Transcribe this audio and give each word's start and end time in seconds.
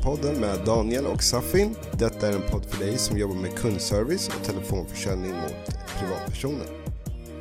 Telefonpodden 0.00 0.40
med 0.40 0.64
Daniel 0.66 1.06
och 1.06 1.22
Safin. 1.22 1.74
Detta 1.98 2.28
är 2.28 2.32
en 2.32 2.50
podd 2.50 2.64
för 2.64 2.84
dig 2.84 2.98
som 2.98 3.18
jobbar 3.18 3.34
med 3.34 3.54
kundservice 3.54 4.28
och 4.28 4.44
telefonförsäljning 4.44 5.32
mot 5.32 5.76
privatpersoner. 5.98 6.66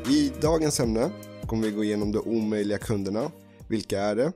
I 0.09 0.31
dagens 0.41 0.79
ämne 0.79 1.11
kommer 1.47 1.67
vi 1.67 1.71
gå 1.71 1.83
igenom 1.83 2.11
de 2.11 2.19
omöjliga 2.19 2.77
kunderna. 2.77 3.31
Vilka 3.67 3.99
är 3.99 4.15
det? 4.15 4.31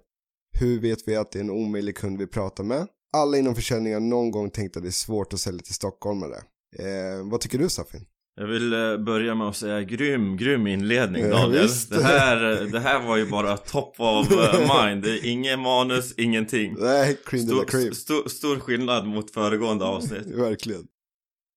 Hur 0.60 0.80
vet 0.80 1.08
vi 1.08 1.16
att 1.16 1.32
det 1.32 1.40
är 1.40 1.44
en 1.44 1.50
omöjlig 1.50 1.98
kund 1.98 2.18
vi 2.18 2.28
pratar 2.28 2.64
med? 2.64 2.88
Alla 3.14 3.38
inom 3.38 3.56
försäljning 3.56 3.94
har 3.94 4.00
någon 4.00 4.32
gång 4.32 4.50
tänkt 4.50 4.78
att 4.78 4.84
det 4.84 4.90
är 4.90 4.92
svårt 4.92 5.34
att 5.34 5.40
sälja 5.40 5.62
till 5.62 5.74
stockholmare. 5.74 6.38
Eh, 6.80 7.30
vad 7.32 7.42
tycker 7.42 7.58
du 7.58 7.70
Safin? 7.70 8.06
Jag 8.36 8.48
vill 8.48 8.74
eh, 8.74 8.98
börja 8.98 9.36
med 9.36 9.48
att 9.48 9.56
säga 9.56 9.82
grym, 9.82 10.38
grym 10.38 10.68
inledning 10.68 11.24
Ja, 11.24 11.30
Daniel. 11.30 11.62
visst. 11.62 11.90
det, 11.90 12.04
här, 12.04 12.40
det 12.72 12.80
här 12.80 13.08
var 13.08 13.18
ju 13.18 13.26
bara 13.30 13.58
top 13.58 13.96
of 14.00 14.32
eh, 14.54 14.86
mind. 14.86 15.04
Det 15.04 15.10
är 15.10 15.26
ingen 15.30 15.60
manus, 15.60 16.14
ingenting. 16.18 16.76
Nej, 16.80 17.18
cream 17.26 17.46
Stor, 17.48 17.66
cream. 17.66 17.94
stor, 17.94 18.30
stor 18.30 18.60
skillnad 18.60 19.08
mot 19.08 19.32
föregående 19.34 19.86
avsnitt. 19.86 20.26
Verkligen. 20.38 20.84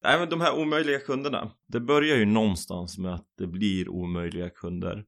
Nej 0.05 0.19
men 0.19 0.29
de 0.29 0.41
här 0.41 0.59
omöjliga 0.59 0.99
kunderna. 0.99 1.51
Det 1.69 1.81
börjar 1.81 2.17
ju 2.17 2.25
någonstans 2.25 2.99
med 2.99 3.15
att 3.15 3.27
det 3.39 3.47
blir 3.47 3.89
omöjliga 3.89 4.51
kunder. 4.51 5.05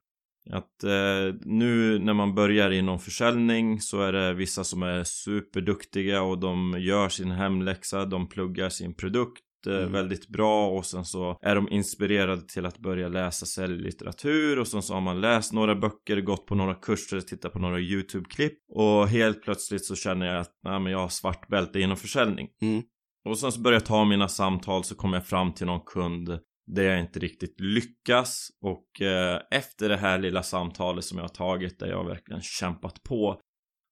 Att 0.51 0.85
eh, 0.85 1.35
nu 1.45 1.99
när 1.99 2.15
man 2.15 2.35
börjar 2.35 2.71
inom 2.71 2.99
försäljning 2.99 3.81
så 3.81 4.01
är 4.03 4.13
det 4.13 4.35
vissa 4.35 4.65
som 4.65 4.83
är 4.83 5.05
superduktiga 5.05 6.23
och 6.23 6.39
de 6.39 6.77
gör 6.79 7.09
sin 7.09 7.31
hemläxa, 7.31 8.05
de 8.05 8.29
pluggar 8.29 8.69
sin 8.69 8.95
produkt 8.95 9.43
eh, 9.43 9.48
Mm. 9.77 9.93
väldigt 9.93 10.29
bra 10.29 10.69
och 10.69 10.87
sen 10.87 11.05
så 11.05 11.39
är 11.43 11.55
de 11.55 11.69
inspirerade 11.69 12.43
till 12.43 12.67
att 12.67 12.79
börja 12.79 13.09
läsa 13.09 13.47
säljlitteratur 13.47 14.59
och 14.59 14.69
sen 14.69 14.83
så 14.83 14.95
har 14.95 15.01
man 15.01 15.21
läst 15.21 15.53
några 15.53 15.75
böcker, 15.75 16.21
gått 16.21 16.47
på 16.47 16.55
några 16.55 16.75
kurser, 16.75 17.21
tittat 17.21 17.53
på 17.53 17.59
några 17.59 17.79
YouTube-klipp 17.79 18.59
och 18.75 19.09
helt 19.09 19.43
plötsligt 19.43 19.85
så 19.85 19.95
känner 19.95 20.27
jag 20.27 20.41
att 20.41 20.53
nej, 20.65 20.81
men 20.81 20.93
jag 20.93 20.99
har 20.99 21.09
svart 21.09 21.49
bälte 21.49 21.81
inom 21.81 21.97
försäljning. 21.97 22.49
Mm. 22.63 22.83
Och 23.29 23.39
sen 23.39 23.53
så 23.53 23.61
börjar 23.61 23.77
jag 23.77 23.87
ta 23.87 24.05
mina 24.05 24.29
samtal 24.29 24.85
så 24.85 24.95
kommer 24.95 25.17
jag 25.17 25.27
fram 25.27 25.53
till 25.53 25.67
någon 25.67 25.85
kund 25.87 26.39
där 26.67 26.83
jag 26.83 27.01
inte 27.01 27.19
riktigt 27.19 27.61
lyckas 27.61 28.49
och 28.63 29.03
eh, 29.03 29.41
efter 29.51 29.89
det 29.89 29.97
här 29.97 30.19
lilla 30.19 30.43
samtalet 30.43 31.05
som 31.05 31.19
jag 31.19 31.25
har 31.25 31.29
tagit 31.29 31.79
där 31.79 31.87
jag 31.87 32.05
verkligen 32.05 32.43
kämpat 32.43 33.03
på 33.03 33.41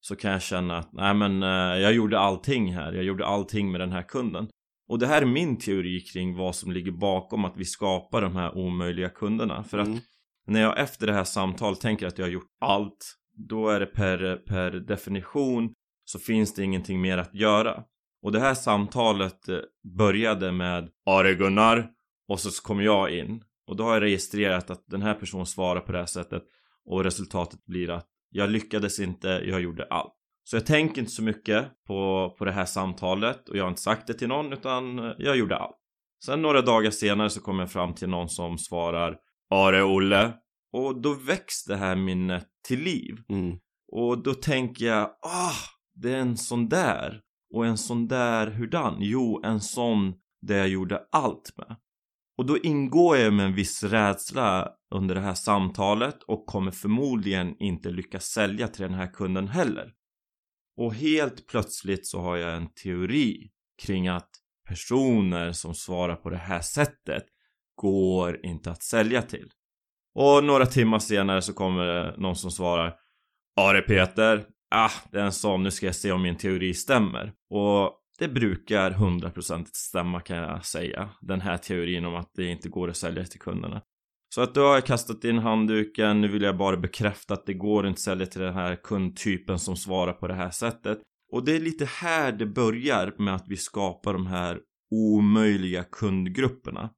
så 0.01 0.17
kan 0.17 0.31
jag 0.33 0.43
känna 0.43 0.79
att 0.79 0.93
nej 0.93 1.15
men 1.15 1.43
eh, 1.43 1.83
jag 1.83 1.93
gjorde 1.93 2.19
allting 2.19 2.75
här, 2.75 2.93
jag 2.93 3.05
gjorde 3.05 3.27
allting 3.27 3.73
med 3.73 3.81
den 3.81 3.93
här 3.93 4.03
kunden. 4.03 4.49
Och 4.89 4.99
det 4.99 5.07
här 5.07 5.23
är 5.23 5.27
min 5.27 5.59
teori 5.59 6.01
kring 6.01 6.37
vad 6.37 6.55
som 6.57 6.73
ligger 6.73 6.93
bakom 6.93 7.45
att 7.45 7.57
vi 7.57 7.65
skapar 7.65 8.23
de 8.23 8.37
här 8.37 8.57
omöjliga 8.57 9.09
kunderna. 9.09 9.65
För 9.65 9.79
att 9.79 9.87
Mm. 9.87 9.99
när 10.47 10.61
jag 10.61 10.79
efter 10.81 11.07
det 11.07 11.13
här 11.13 11.25
samtalet 11.25 11.81
tänker 11.81 12.07
att 12.07 12.19
jag 12.19 12.25
har 12.27 12.31
gjort 12.31 12.51
allt 12.61 13.17
då 13.39 13.69
är 13.69 13.81
det 13.81 13.87
per, 13.87 14.37
per 14.37 14.71
definition 14.71 15.73
så 16.05 16.19
finns 16.19 16.55
det 16.55 16.65
ingenting 16.65 17.01
mer 17.01 17.19
att 17.19 17.35
göra. 17.35 17.85
Och 18.23 18.33
det 18.33 18.41
här 18.41 18.55
samtalet 18.55 19.49
eh, 19.49 19.59
började 19.97 20.53
med 20.53 20.91
Are 21.07 21.35
Gunnar 21.35 21.91
och 22.29 22.41
så 22.41 22.63
kom 22.63 22.81
jag 22.83 23.11
in 23.19 23.43
och 23.67 23.77
då 23.77 23.85
har 23.85 23.93
jag 23.95 24.03
registrerat 24.03 24.71
att 24.71 24.85
den 24.87 25.03
här 25.03 25.15
personen 25.15 25.47
svarar 25.47 25.81
på 25.81 25.93
det 25.93 25.99
här 25.99 26.07
sättet 26.07 26.43
och 26.85 27.05
resultatet 27.05 27.65
blir 27.65 27.91
att 27.91 28.07
jag 28.31 28.51
lyckades 28.51 29.01
inte, 29.01 29.29
jag 29.29 29.61
gjorde 29.61 29.85
allt. 29.91 30.13
Så 30.49 30.57
jag 30.57 30.67
tänker 30.67 31.01
inte 31.01 31.13
så 31.13 31.23
mycket 31.23 31.85
på, 31.87 32.35
på 32.39 32.45
det 32.45 32.53
här 32.53 32.65
samtalet 32.65 33.49
och 33.49 33.57
jag 33.57 33.65
har 33.65 33.69
inte 33.69 33.83
sagt 33.83 34.07
det 34.07 34.15
till 34.15 34.29
någon 34.29 34.53
utan 34.53 34.99
eh, 34.99 35.13
jag 35.19 35.37
gjorde 35.37 35.57
allt. 35.57 35.77
Sen 36.25 36.43
några 36.43 36.63
dagar 36.63 36.91
senare 36.91 37.31
så 37.31 37.41
kommer 37.41 37.63
jag 37.63 37.73
fram 37.73 37.95
till 37.95 38.09
någon 38.09 38.29
som 38.29 38.59
svarar 38.59 39.17
Are 39.51 39.83
Olle 39.83 40.33
och 40.73 41.01
då 41.01 41.15
väcks 41.15 41.65
det 41.65 41.77
här 41.77 41.97
minnet 41.97 42.47
till 42.69 42.81
liv. 42.81 43.15
Mm. 43.29 43.59
Och 43.93 44.23
då 44.23 44.35
tänker 44.35 44.87
jag, 44.87 45.05
ah, 45.23 45.55
det 45.95 46.13
är 46.13 46.19
en 46.19 46.37
sån 46.37 46.69
där. 46.69 47.21
Och 47.55 47.67
en 47.67 47.79
sån 47.79 48.09
där 48.09 48.47
hurdan? 48.47 48.97
Jo, 48.99 49.43
en 49.45 49.61
sån 49.61 50.15
där 50.43 50.59
jag 50.59 50.69
gjorde 50.69 51.03
allt 51.13 51.53
med. 51.57 51.77
Och 52.39 52.47
då 52.47 52.59
ingår 52.59 53.17
jag 53.17 53.33
med 53.33 53.47
en 53.47 53.55
viss 53.55 53.83
rädsla 53.83 54.69
under 54.95 55.15
det 55.15 55.21
här 55.21 55.35
samtalet 55.35 56.23
och 56.23 56.47
kommer 56.47 56.71
förmodligen 56.71 57.57
inte 57.59 57.91
lyckas 57.91 58.25
sälja 58.25 58.69
till 58.69 58.83
den 58.83 58.95
här 58.95 59.13
kunden 59.13 59.49
heller. 59.49 59.93
Och 60.77 60.95
helt 60.95 61.47
plötsligt 61.47 62.07
så 62.07 62.21
har 62.21 62.37
jag 62.37 62.57
en 62.57 62.69
teori 62.75 63.51
kring 63.83 64.09
att 64.09 64.31
personer 64.69 65.53
som 65.53 65.75
svarar 65.75 66.17
på 66.17 66.31
det 66.31 66.37
här 66.37 66.61
sättet 66.61 67.25
går 67.75 68.47
inte 68.47 68.71
att 68.71 68.83
sälja 68.83 69.23
till. 69.23 69.51
Och 70.15 70.45
några 70.45 70.67
timmar 70.67 70.99
senare 70.99 71.43
så 71.43 71.53
kommer 71.53 71.87
det 71.87 72.15
någon 72.19 72.37
som 72.37 72.51
svarar 72.51 72.95
Ja 73.57 73.73
det 73.73 73.79
är 73.79 73.83
Peter, 73.83 74.47
ah, 74.71 74.91
det 75.13 75.21
är 75.21 75.25
en 75.25 75.33
sån, 75.33 75.63
nu 75.63 75.71
ska 75.71 75.87
jag 75.87 75.95
se 75.95 76.13
om 76.13 76.23
min 76.23 76.37
teori 76.37 76.75
stämmer. 76.75 77.33
Och 77.51 77.93
det 78.19 78.29
brukar 78.29 78.91
hundraprocentigt 78.91 79.77
stämma 79.77 80.21
kan 80.21 80.37
jag 80.37 80.65
säga. 80.65 81.11
Den 81.21 81.41
här 81.41 81.57
teorin 81.57 82.05
om 82.05 82.15
att 82.15 82.31
det 82.35 82.45
inte 82.45 82.69
går 82.69 82.89
att 82.89 82.97
sälja 82.97 83.25
till 83.25 83.41
kunderna. 83.41 83.83
Så 84.37 84.43
att 84.43 84.55
då 84.55 84.61
har 84.61 84.75
jag 84.75 84.87
kastat 84.87 85.25
in 85.25 85.39
handduken, 85.39 86.21
nu 86.21 86.29
vill 86.29 86.43
jag 86.43 86.57
bara 86.57 86.77
bekräfta 86.77 87.35
att 87.35 87.47
det 87.47 87.55
går 87.55 87.87
inte 87.87 87.97
att 87.97 88.01
sälja 88.01 88.27
till 88.27 88.41
den 88.41 88.55
här 88.55 88.77
kundtypen 88.77 89.59
som 89.59 89.77
svarar 89.77 90.13
på 90.13 90.27
det 90.27 90.35
här 90.35 90.51
sättet. 90.51 90.99
Och 91.33 91.45
det 91.45 91.57
är 91.57 91.61
lite 91.61 91.85
här 91.85 92.33
det 92.33 92.47
börjar 92.47 93.15
med 93.19 93.35
att 93.35 93.49
vi 93.49 93.57
skapar 93.57 94.13
de 94.13 94.27
här 94.27 94.59
omöjliga 94.91 95.85
kundgrupperna. 95.85 96.91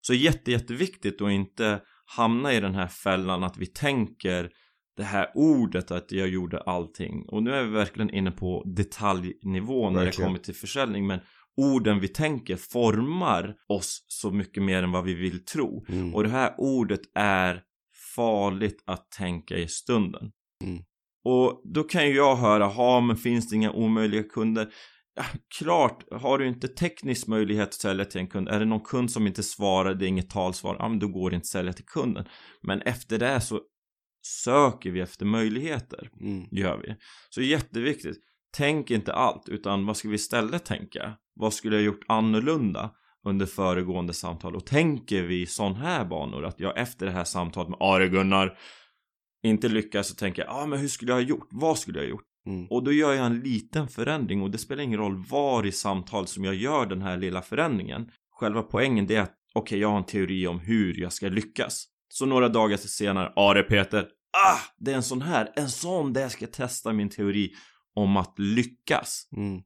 Så 0.00 0.14
jätte, 0.14 0.52
jätteviktigt 0.52 1.22
att 1.22 1.30
inte 1.30 1.80
hamna 2.16 2.52
i 2.52 2.60
den 2.60 2.74
här 2.74 2.88
fällan 2.88 3.44
att 3.44 3.58
vi 3.58 3.66
tänker 3.66 4.50
det 4.96 5.04
här 5.04 5.30
ordet 5.34 5.90
att 5.90 6.12
jag 6.12 6.28
gjorde 6.28 6.60
allting. 6.60 7.24
Och 7.28 7.42
nu 7.42 7.52
är 7.52 7.64
vi 7.64 7.70
verkligen 7.70 8.10
inne 8.10 8.30
på 8.30 8.62
detaljnivå 8.76 9.90
när 9.90 9.98
det 9.98 10.04
Verkligen. 10.04 10.28
kommer 10.28 10.38
till 10.38 10.54
försäljning. 10.54 11.06
Men 11.06 11.20
orden 11.56 12.00
vi 12.00 12.08
tänker 12.08 12.56
formar 12.56 13.54
oss 13.68 14.04
så 14.08 14.30
mycket 14.30 14.62
mer 14.62 14.82
än 14.82 14.92
vad 14.92 15.04
vi 15.04 15.14
vill 15.14 15.44
tro. 15.44 15.86
Mm. 15.88 16.14
Och 16.14 16.22
det 16.22 16.28
här 16.28 16.54
ordet 16.58 17.00
är 17.14 17.62
farligt 18.14 18.82
att 18.86 19.10
tänka 19.10 19.56
i 19.56 19.68
stunden. 19.68 20.30
Mm. 20.64 20.82
Och 21.24 21.62
då 21.64 21.82
kan 21.82 22.06
ju 22.08 22.14
jag 22.14 22.36
höra, 22.36 22.66
ha 22.66 23.00
men 23.00 23.16
finns 23.16 23.48
det 23.48 23.56
inga 23.56 23.72
omöjliga 23.72 24.22
kunder? 24.22 24.72
Ja, 25.14 25.24
klart, 25.58 26.04
har 26.10 26.38
du 26.38 26.48
inte 26.48 26.68
teknisk 26.68 27.26
möjlighet 27.26 27.68
att 27.68 27.74
sälja 27.74 28.04
till 28.04 28.20
en 28.20 28.26
kund, 28.26 28.48
är 28.48 28.58
det 28.58 28.64
någon 28.64 28.80
kund 28.80 29.10
som 29.10 29.26
inte 29.26 29.42
svarar, 29.42 29.94
det 29.94 30.06
är 30.06 30.08
inget 30.08 30.30
talsvar, 30.30 30.76
ja 30.78 30.88
men 30.88 30.98
då 30.98 31.08
går 31.08 31.30
det 31.30 31.34
inte 31.36 31.44
att 31.44 31.46
sälja 31.46 31.72
till 31.72 31.84
kunden. 31.84 32.24
Men 32.62 32.82
efter 32.82 33.18
det 33.18 33.40
så 33.40 33.60
söker 34.44 34.90
vi 34.90 35.00
efter 35.00 35.26
möjligheter, 35.26 36.10
Mm. 36.20 36.48
gör 36.50 36.78
vi. 36.78 36.94
Så 37.30 37.42
jätteviktigt, 37.42 38.16
tänk 38.50 38.90
inte 38.90 39.12
allt, 39.12 39.48
utan 39.48 39.86
vad 39.86 39.96
ska 39.96 40.08
vi 40.08 40.14
istället 40.14 40.64
tänka? 40.64 41.16
Vad 41.34 41.52
skulle 41.54 41.76
jag 41.76 41.84
gjort 41.84 42.04
annorlunda 42.08 42.90
under 43.24 43.46
föregående 43.46 44.12
samtal? 44.12 44.56
Och 44.56 44.66
tänker 44.66 45.22
vi 45.22 45.46
sån 45.46 45.74
här 45.74 46.04
banor, 46.04 46.44
att 46.44 46.60
jag 46.60 46.78
efter 46.78 47.06
det 47.06 47.12
här 47.12 47.24
samtalet 47.24 47.68
med 47.68 47.78
Are 47.80 48.08
Gunnar 48.08 48.58
inte 49.42 49.68
lyckas 49.68 50.08
så 50.08 50.14
tänker 50.14 50.42
jag, 50.42 50.50
ja 50.50 50.62
ah, 50.62 50.66
men 50.66 50.78
hur 50.78 50.88
skulle 50.88 51.12
jag 51.12 51.16
ha 51.16 51.28
gjort? 51.28 51.48
Vad 51.50 51.78
skulle 51.78 51.98
jag 51.98 52.04
ha 52.04 52.10
gjort? 52.10 52.26
Mm. 52.46 52.66
Och 52.70 52.84
då 52.84 52.92
gör 52.92 53.12
jag 53.12 53.26
en 53.26 53.40
liten 53.40 53.88
förändring 53.88 54.42
och 54.42 54.50
det 54.50 54.58
spelar 54.58 54.82
ingen 54.82 54.98
roll 54.98 55.24
var 55.28 55.66
i 55.66 55.72
samtal 55.72 56.26
som 56.26 56.44
jag 56.44 56.54
gör 56.54 56.86
den 56.86 57.02
här 57.02 57.16
lilla 57.16 57.42
förändringen. 57.42 58.10
Själva 58.30 58.62
poängen 58.62 59.06
det 59.06 59.16
är 59.16 59.22
att 59.22 59.34
okej, 59.54 59.78
jag 59.78 59.88
har 59.88 59.98
en 59.98 60.04
teori 60.04 60.46
om 60.46 60.60
hur 60.60 61.00
jag 61.00 61.12
ska 61.12 61.28
lyckas. 61.28 61.86
Så 62.08 62.26
några 62.26 62.48
dagar 62.48 62.76
senare, 62.76 63.32
Are 63.36 63.62
Peter, 63.62 64.08
ah, 64.46 64.58
det 64.78 64.92
är 64.92 64.96
en 64.96 65.02
sån 65.02 65.22
här, 65.22 65.52
en 65.56 65.70
sån 65.70 66.12
där 66.12 66.20
jag 66.20 66.30
ska 66.30 66.46
testa 66.46 66.92
min 66.92 67.08
teori 67.08 67.52
om 67.96 68.16
att 68.16 68.38
lyckas. 68.38 69.28
Mm. 69.36 69.62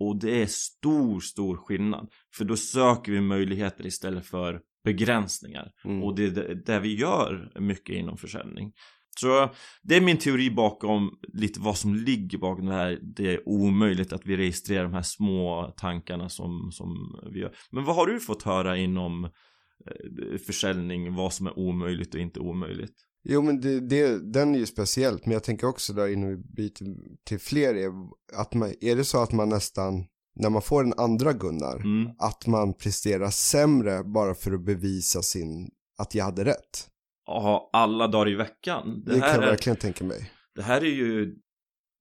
Och 0.00 0.20
det 0.20 0.42
är 0.42 0.46
stor, 0.46 1.20
stor 1.20 1.56
skillnad. 1.56 2.08
För 2.36 2.44
då 2.44 2.56
söker 2.56 3.12
vi 3.12 3.20
möjligheter 3.20 3.86
istället 3.86 4.26
för 4.26 4.60
begränsningar. 4.84 5.70
Mm. 5.84 6.02
Och 6.02 6.14
det 6.16 6.24
är 6.24 6.54
det- 6.54 6.80
vi 6.80 6.94
gör 6.94 7.52
mycket 7.60 7.96
inom 7.96 8.16
försäljning. 8.16 8.72
Så 9.20 9.50
det 9.82 9.96
är 9.96 10.00
min 10.00 10.18
teori 10.18 10.50
bakom 10.50 11.10
lite 11.32 11.60
vad 11.60 11.78
som 11.78 11.94
ligger 11.94 12.38
bakom 12.38 12.66
det 12.66 12.72
här. 12.74 12.98
Det 13.02 13.32
är 13.34 13.48
omöjligt 13.48 14.12
att 14.12 14.26
vi 14.26 14.36
registrerar 14.36 14.82
de 14.84 14.92
här 14.94 15.02
små 15.02 15.74
tankarna 15.76 16.28
som, 16.28 16.70
som 16.72 17.20
vi 17.32 17.40
gör. 17.40 17.54
Men 17.70 17.84
vad 17.84 17.96
har 17.96 18.06
du 18.06 18.20
fått 18.20 18.42
höra 18.42 18.76
inom 18.76 19.24
eh, 19.24 20.38
försäljning? 20.46 21.14
Vad 21.14 21.32
som 21.32 21.46
är 21.46 21.58
omöjligt 21.58 22.14
och 22.14 22.20
inte 22.20 22.40
omöjligt? 22.40 22.94
Jo 23.24 23.42
men 23.42 23.60
det, 23.60 23.80
det, 23.80 24.32
den 24.32 24.54
är 24.54 24.58
ju 24.58 24.66
speciellt, 24.66 25.26
men 25.26 25.32
jag 25.32 25.44
tänker 25.44 25.66
också 25.66 25.92
där 25.92 26.08
innan 26.08 26.30
vi 26.30 26.36
byter 26.36 26.96
till 27.24 27.38
fler, 27.38 27.74
är, 27.74 27.90
att 28.36 28.54
man, 28.54 28.74
är 28.80 28.96
det 28.96 29.04
så 29.04 29.22
att 29.22 29.32
man 29.32 29.48
nästan, 29.48 30.04
när 30.36 30.50
man 30.50 30.62
får 30.62 30.84
en 30.84 30.94
andra 30.96 31.32
Gunnar, 31.32 31.76
Mm. 31.76 32.10
att 32.18 32.46
man 32.46 32.74
presterar 32.74 33.30
sämre 33.30 34.04
bara 34.04 34.34
för 34.34 34.52
att 34.52 34.64
bevisa 34.64 35.22
sin, 35.22 35.70
att 35.98 36.14
jag 36.14 36.24
hade 36.24 36.44
rätt? 36.44 36.88
Ja, 37.26 37.70
alla 37.72 38.06
dagar 38.08 38.28
i 38.28 38.34
veckan. 38.34 39.02
Det, 39.06 39.12
kan 39.12 39.20
här 39.20 39.34
jag 39.34 39.44
är... 39.44 39.48
verkligen 39.50 39.76
tänka 39.76 40.04
mig. 40.04 40.30
Det 40.54 40.62
här 40.62 40.80
är 40.80 40.90
ju 40.90 41.36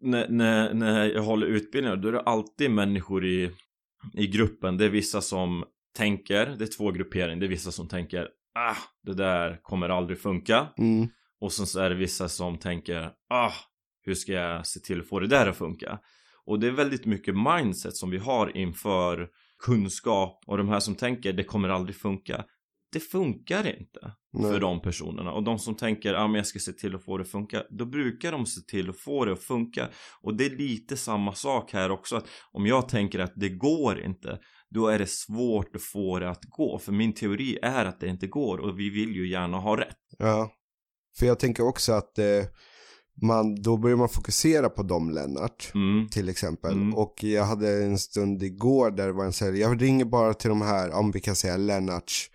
när, 0.02 0.30
när, 0.30 0.74
när 0.74 1.06
jag 1.06 1.24
håller 1.24 1.48
utbildningar 1.48 1.98
då 1.98 2.08
är 2.08 2.12
det 2.12 2.22
alltid 2.22 2.72
människor 2.72 3.26
i, 3.26 3.52
i 4.14 4.28
gruppen. 4.28 4.78
Det 4.78 4.86
är 4.86 4.90
vissa 4.90 5.22
som 5.22 5.64
tänker, 5.98 6.46
det 6.46 6.64
är 6.64 6.78
två 6.78 6.92
grupperingar. 6.92 7.40
Det 7.40 7.46
är 7.46 7.50
vissa 7.50 7.72
som 7.72 7.88
tänker 7.88 8.28
ah, 8.56 8.78
det 9.04 9.14
där 9.14 9.60
kommer 9.62 9.90
aldrig 9.90 10.20
funka. 10.20 10.68
Mm. 10.78 11.08
Och 11.40 11.54
sen 11.54 11.68
så 11.68 11.80
är 11.80 11.90
det 11.90 11.96
vissa 11.96 12.30
som 12.30 12.58
tänker 12.58 13.12
ah, 13.30 13.52
hur 14.06 14.16
ska 14.16 14.32
jag 14.32 14.68
se 14.68 14.80
till 14.80 15.00
att 15.00 15.08
få 15.08 15.20
det 15.20 15.28
där 15.28 15.48
att 15.48 15.58
funka? 15.58 16.00
Och 16.46 16.60
det 16.60 16.68
är 16.68 16.72
väldigt 16.72 17.06
mycket 17.06 17.36
mindset 17.36 17.96
som 17.96 18.10
vi 18.10 18.18
har 18.18 18.58
inför 18.58 19.30
kunskap 19.66 20.44
och 20.48 20.58
de 20.58 20.70
här 20.70 20.80
som 20.80 20.96
tänker 20.96 21.34
det 21.34 21.44
kommer 21.44 21.70
aldrig 21.70 21.96
funka. 21.96 22.46
Det 22.92 23.00
funkar 23.00 23.68
inte 23.68 24.14
Nej. 24.34 24.52
för 24.52 24.60
de 24.60 24.82
personerna 24.82 25.32
och 25.32 25.44
de 25.44 25.60
som 25.60 25.76
tänker 25.76 26.14
ja 26.14 26.28
men 26.28 26.36
jag 26.36 26.48
ska 26.48 26.60
se 26.60 26.72
till 26.72 26.96
att 26.96 27.06
få 27.06 27.18
det 27.18 27.22
att 27.22 27.30
funka 27.30 27.64
då 27.70 27.86
brukar 27.86 28.32
de 28.32 28.46
se 28.46 28.62
till 28.62 28.90
att 28.90 29.00
få 29.00 29.26
det 29.26 29.34
att 29.34 29.44
funka 29.44 29.90
och 30.22 30.38
det 30.38 30.46
är 30.46 30.50
lite 30.50 30.98
samma 30.98 31.34
sak 31.34 31.74
här 31.74 31.92
också 31.92 32.16
att 32.16 32.28
om 32.52 32.66
jag 32.66 32.90
tänker 32.90 33.20
att 33.20 33.34
det 33.36 33.50
går 33.50 34.02
inte 34.02 34.40
då 34.74 34.88
är 34.88 35.00
det 35.00 35.10
svårt 35.10 35.75
att 35.75 35.81
få 35.81 36.20
det 36.20 36.30
att 36.30 36.44
gå 36.44 36.80
för 36.80 36.92
min 36.92 37.14
teori 37.14 37.60
är 37.62 37.86
att 37.86 38.00
det 38.00 38.08
inte 38.08 38.28
går 38.28 38.58
och 38.58 38.80
vi 38.80 38.90
vill 38.90 39.16
ju 39.16 39.30
gärna 39.30 39.58
ha 39.58 39.78
rätt 39.78 39.98
Ja, 40.18 40.52
för 41.20 41.25
jag 41.25 41.40
tänker 41.40 41.68
också 41.68 41.94
att 41.94 42.20
eh, 42.20 42.25
man, 43.22 43.56
då 43.56 43.78
börjar 43.78 43.98
man 43.98 44.10
fokusera 44.10 44.70
på 44.70 44.84
dem 44.84 45.10
Lennart. 45.10 45.72
mm. 45.75 46.10
Till 46.10 46.30
exempel. 46.30 46.74
Mm. 46.74 46.96
Och 46.96 47.24
jag 47.24 47.44
hade 47.46 47.84
en 47.84 47.98
stund 47.98 48.44
igår 48.44 48.92
där 48.92 49.08
det 49.08 49.14
var 49.14 49.25
en 49.25 49.34
säljare. 49.34 49.72
Jag 49.72 49.81
ringer 49.81 50.06
bara 50.06 50.34
till 50.34 50.50
de 50.50 50.62
här, 50.62 50.92
om 50.92 51.12
vi 51.12 51.19
kan 51.19 51.36
säga 51.36 51.58
Lennarts. 51.58 52.30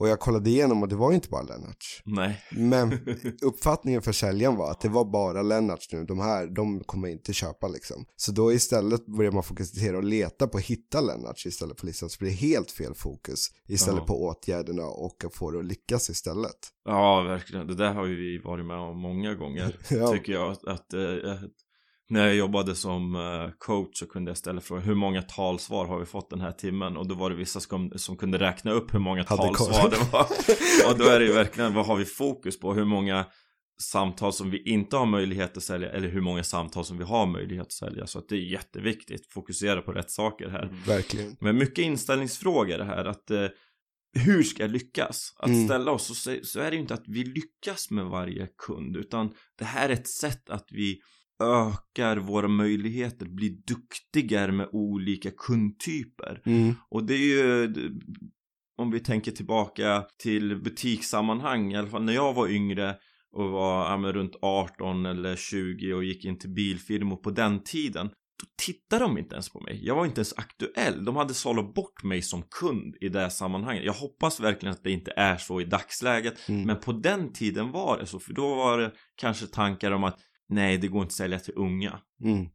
Och 0.00 0.08
jag 0.08 0.20
kollade 0.20 0.50
igenom 0.50 0.82
och 0.82 0.88
det 0.88 0.96
var 0.96 1.12
inte 1.12 1.28
bara 1.28 1.42
Lennarts. 1.42 2.02
nej 2.04 2.44
Men 2.50 2.92
uppfattningen 3.42 4.02
för 4.02 4.12
säljaren 4.12 4.56
var 4.56 4.70
att 4.70 4.80
det 4.80 4.88
var 4.88 5.04
bara 5.04 5.42
Lennarts 5.42 5.92
nu. 5.92 6.04
De 6.04 6.18
här, 6.20 6.46
de 6.46 6.80
kommer 6.84 7.08
inte 7.08 7.32
köpa 7.32 7.68
liksom. 7.68 8.04
Så 8.16 8.32
då 8.32 8.52
istället 8.52 9.06
börjar 9.06 9.32
man 9.32 9.42
fokusera 9.42 9.96
och 9.96 10.04
leta 10.04 10.46
på 10.46 10.58
att 10.58 10.64
hitta 10.64 11.00
Lennarts 11.00 11.46
istället 11.46 11.80
för 11.80 11.86
listan. 11.86 12.10
Så 12.10 12.16
det 12.18 12.24
blir 12.24 12.34
helt 12.34 12.70
fel 12.70 12.94
fokus. 12.94 13.46
Istället 13.68 14.00
Ja. 14.00 14.06
på 14.06 14.24
åtgärderna 14.26 14.86
och 14.86 15.24
att 15.24 15.34
få 15.34 15.50
det 15.50 15.58
att 15.58 15.64
lyckas 15.64 16.10
istället. 16.10 16.58
Ja, 16.84 17.20
verkligen. 17.22 17.66
Det 17.66 17.74
där 17.74 17.92
har 17.94 18.06
ju 18.06 18.16
vi 18.16 18.38
varit 18.38 18.66
med 18.66 18.76
om 18.76 18.98
många 18.98 19.34
gånger. 19.34 19.76
Ja. 19.90 20.12
Tycker 20.12 20.32
jag 20.32 20.50
att, 20.50 20.64
att 20.64 20.92
eh, 20.94 21.00
när 22.10 22.26
jag 22.26 22.36
jobbade 22.36 22.74
som 22.74 23.14
eh, 23.14 23.50
coach 23.58 23.98
så 23.98 24.06
kunde 24.06 24.30
jag 24.30 24.38
ställa 24.38 24.60
frågan 24.60 24.84
hur 24.84 24.94
många 24.94 25.22
talsvar 25.22 25.86
har 25.86 25.98
vi 25.98 26.06
fått 26.06 26.30
den 26.30 26.40
här 26.40 26.52
timmen? 26.52 26.96
Och 26.96 27.08
då 27.08 27.14
var 27.14 27.30
det 27.30 27.36
vissa 27.36 27.60
som, 27.60 27.92
som 27.96 28.16
kunde 28.16 28.38
räkna 28.38 28.70
upp 28.72 28.94
hur 28.94 28.98
många 28.98 29.24
Hade 29.28 29.42
koll. 29.42 29.54
talsvar 29.56 29.90
det 29.90 29.96
var. 30.12 30.26
och 30.92 30.98
då 30.98 31.04
är 31.04 31.18
det 31.20 31.26
ju 31.26 31.32
verkligen, 31.32 31.74
vad 31.74 31.86
har 31.86 31.96
vi 31.96 32.04
fokus 32.04 32.60
på? 32.60 32.74
Hur 32.74 32.84
många 32.84 33.26
samtal 33.82 34.32
som 34.32 34.50
vi 34.50 34.62
inte 34.62 34.96
har 34.96 35.06
möjlighet 35.06 35.56
att 35.56 35.62
sälja 35.62 35.90
eller 35.90 36.08
hur 36.08 36.20
många 36.20 36.44
samtal 36.44 36.84
som 36.84 36.98
vi 36.98 37.04
har 37.04 37.26
möjlighet 37.26 37.66
att 37.66 37.72
sälja. 37.72 38.06
Så 38.06 38.18
att 38.18 38.28
det 38.28 38.34
är 38.34 38.52
jätteviktigt, 38.52 39.32
fokusera 39.32 39.82
på 39.82 39.92
rätt 39.92 40.10
saker 40.10 40.48
här. 40.48 40.70
Verkligen. 40.86 41.36
Men 41.40 41.58
mycket 41.58 41.78
inställningsfrågor 41.84 42.78
det 42.78 42.84
här 42.84 43.04
att 43.04 43.30
eh, 43.30 43.46
hur 44.18 44.42
ska 44.42 44.62
jag 44.62 44.70
lyckas? 44.70 45.34
Att 45.38 45.48
Mm. 45.48 45.64
ställa 45.66 45.90
oss 45.90 46.22
så, 46.22 46.34
så 46.42 46.60
är 46.60 46.70
det 46.70 46.76
ju 46.76 46.82
inte 46.82 46.94
att 46.94 47.04
vi 47.06 47.24
lyckas 47.24 47.90
med 47.90 48.04
varje 48.04 48.46
kund 48.66 48.96
utan 48.96 49.30
det 49.58 49.64
här 49.64 49.88
är 49.88 49.92
ett 49.92 50.08
sätt 50.08 50.50
att 50.50 50.66
vi 50.70 50.98
ökar 51.40 52.16
våra 52.16 52.48
möjligheter, 52.48 53.26
blir 53.26 53.50
duktigare 53.66 54.52
med 54.52 54.68
olika 54.72 55.30
kundtyper. 55.30 56.42
Mm. 56.46 56.74
Och 56.90 57.04
det 57.04 57.14
är 57.14 57.18
ju 57.18 57.74
om 58.78 58.90
vi 58.90 59.00
tänker 59.00 59.30
tillbaka 59.32 60.04
till 60.22 60.62
butikssammanhang, 60.62 61.72
i 61.72 61.76
alla 61.76 61.88
fall 61.88 62.04
när 62.04 62.12
jag 62.12 62.34
var 62.34 62.48
yngre 62.48 62.96
och 63.32 63.50
var 63.50 63.90
ja, 63.90 63.96
men 63.96 64.12
runt 64.12 64.36
18 64.42 65.06
eller 65.06 65.36
20 65.36 65.94
och 65.94 66.04
gick 66.04 66.24
in 66.24 66.38
till 66.38 66.50
bilfirmor 66.50 67.16
på 67.16 67.30
den 67.30 67.62
tiden 67.62 68.10
då 68.40 68.46
tittade 68.56 69.04
de 69.04 69.18
inte 69.18 69.34
ens 69.34 69.52
på 69.52 69.60
mig. 69.60 69.80
Jag 69.82 69.94
var 69.94 70.06
inte 70.06 70.18
ens 70.18 70.34
aktuell. 70.36 71.04
De 71.04 71.16
hade 71.16 71.34
sållat 71.34 71.74
bort 71.74 72.02
mig 72.02 72.22
som 72.22 72.42
kund 72.60 72.96
i 73.00 73.08
det 73.08 73.30
sammanhanget. 73.30 73.84
Jag 73.84 73.92
hoppas 73.92 74.40
verkligen 74.40 74.74
att 74.74 74.84
det 74.84 74.90
inte 74.90 75.12
är 75.16 75.36
så 75.36 75.60
i 75.60 75.64
dagsläget. 75.64 76.48
Mm. 76.48 76.62
Men 76.62 76.80
på 76.80 76.92
den 76.92 77.32
tiden 77.32 77.70
var 77.70 77.98
det 77.98 78.06
så. 78.06 78.20
För 78.20 78.32
då 78.32 78.54
var 78.54 78.78
det 78.78 78.92
kanske 79.16 79.46
tankar 79.46 79.90
om 79.90 80.04
att 80.04 80.18
nej, 80.50 80.78
det 80.78 80.88
går 80.88 81.02
inte 81.02 81.12
att 81.12 81.16
sälja 81.16 81.38
till 81.38 81.54
unga. 81.56 82.00
Mm. 82.24 82.46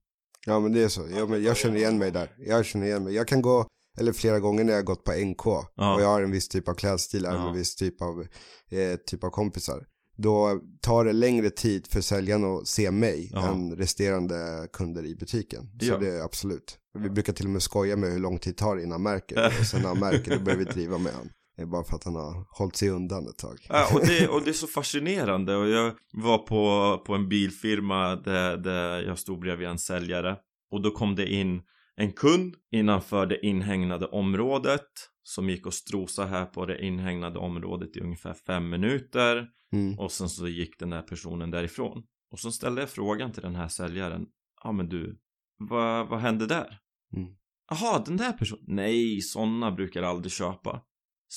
Ja 0.45 0.59
men 0.59 0.71
det 0.71 0.83
är 0.83 0.87
så. 0.87 1.07
Jag, 1.15 1.41
jag 1.41 1.57
känner 1.57 1.75
igen 1.77 1.97
mig 1.97 2.11
där. 2.11 2.29
Jag 2.37 2.65
känner 2.65 2.85
igen 2.85 3.03
mig. 3.03 3.13
Jag 3.13 3.27
kan 3.27 3.41
gå, 3.41 3.67
eller 3.99 4.13
flera 4.13 4.39
gånger 4.39 4.63
när 4.63 4.71
jag 4.73 4.79
har 4.79 4.83
gått 4.83 5.03
på 5.03 5.11
NK 5.11 5.45
Ja. 5.75 5.95
och 5.95 6.01
jag 6.01 6.07
har 6.07 6.21
en 6.21 6.31
viss 6.31 6.47
typ 6.47 6.67
av 6.69 6.73
klädstil, 6.73 7.23
Ja. 7.23 7.47
en 7.49 7.55
viss 7.55 7.75
typ 7.75 8.01
av, 8.01 8.21
eh, 8.69 8.95
typ 9.07 9.23
av 9.23 9.29
kompisar. 9.29 9.85
Då 10.17 10.59
tar 10.81 11.05
det 11.05 11.13
längre 11.13 11.49
tid 11.49 11.87
för 11.87 12.01
säljaren 12.01 12.43
att 12.43 12.67
se 12.67 12.91
mig 12.91 13.29
Ja. 13.33 13.47
än 13.51 13.75
resterande 13.75 14.67
kunder 14.73 15.05
i 15.05 15.15
butiken. 15.15 15.69
Så 15.79 15.85
Ja. 15.85 15.97
det 15.97 16.09
är 16.09 16.21
absolut. 16.21 16.77
Vi 16.99 17.09
brukar 17.09 17.33
till 17.33 17.45
och 17.45 17.51
med 17.51 17.61
skoja 17.61 17.95
med 17.95 18.11
hur 18.11 18.19
lång 18.19 18.37
tid 18.39 18.53
det 18.53 18.57
tar 18.57 18.77
innan 18.77 19.03
märker. 19.03 19.47
Och 19.59 19.65
sen 19.65 19.81
när 19.81 19.87
han 19.87 19.99
märker 19.99 20.37
då 20.37 20.43
börjar 20.43 20.57
vi 20.59 20.65
driva 20.65 20.97
med 20.97 21.13
honom. 21.13 21.29
Det 21.55 21.61
är 21.61 21.65
bara 21.65 21.83
för 21.83 21.95
att 21.95 22.03
han 22.03 22.15
har 22.15 22.57
hållit 22.57 22.75
sig 22.75 22.89
undan 22.89 23.27
ett 23.27 23.37
tag. 23.37 23.57
Ja, 23.69 23.87
och, 23.95 23.99
det, 24.07 24.27
och 24.27 24.41
det 24.41 24.49
är 24.49 24.53
så 24.53 24.67
fascinerande 24.79 25.55
och 25.55 25.67
jag 25.69 25.93
var 26.13 26.37
på, 26.37 26.97
på 27.05 27.13
en 27.13 27.29
bilfirma 27.29 28.15
där, 28.15 28.57
där 28.57 29.01
jag 29.03 29.19
stod 29.19 29.39
bredvid 29.39 29.67
en 29.67 29.79
säljare 29.79 30.37
och 30.71 30.81
då 30.81 30.91
kom 30.91 31.15
det 31.15 31.33
in 31.33 31.61
en 31.95 32.11
kund 32.11 32.55
innanför 32.71 33.25
det 33.25 33.45
inhägnade 33.45 34.05
området 34.05 34.87
som 35.23 35.49
gick 35.49 35.65
och 35.65 35.73
strosa 35.73 36.25
här 36.25 36.45
på 36.45 36.65
det 36.65 36.85
inhägnade 36.85 37.39
området 37.39 37.97
i 37.97 37.99
ungefär 37.99 38.33
fem 38.33 38.69
minuter 38.69 39.47
Mm. 39.73 39.99
och 39.99 40.11
sen 40.11 40.29
så 40.29 40.47
gick 40.47 40.79
den 40.79 40.93
här 40.93 41.01
personen 41.01 41.51
därifrån 41.51 42.03
och 42.31 42.39
så 42.39 42.51
ställde 42.51 42.81
jag 42.81 42.89
frågan 42.89 43.31
till 43.31 43.41
den 43.41 43.55
här 43.55 43.67
säljaren 43.67 44.25
ja 44.63 44.71
men 44.71 44.89
du 44.89 45.19
vad, 45.57 46.09
vad 46.09 46.19
hände 46.19 46.47
där? 46.47 46.79
Mm. 47.15 47.29
Jaha, 47.69 48.03
den 48.05 48.17
där 48.17 48.31
personen? 48.31 48.63
Nej, 48.67 49.21
sådana 49.21 49.71
brukar 49.71 50.03
aldrig 50.03 50.31
köpa. 50.31 50.81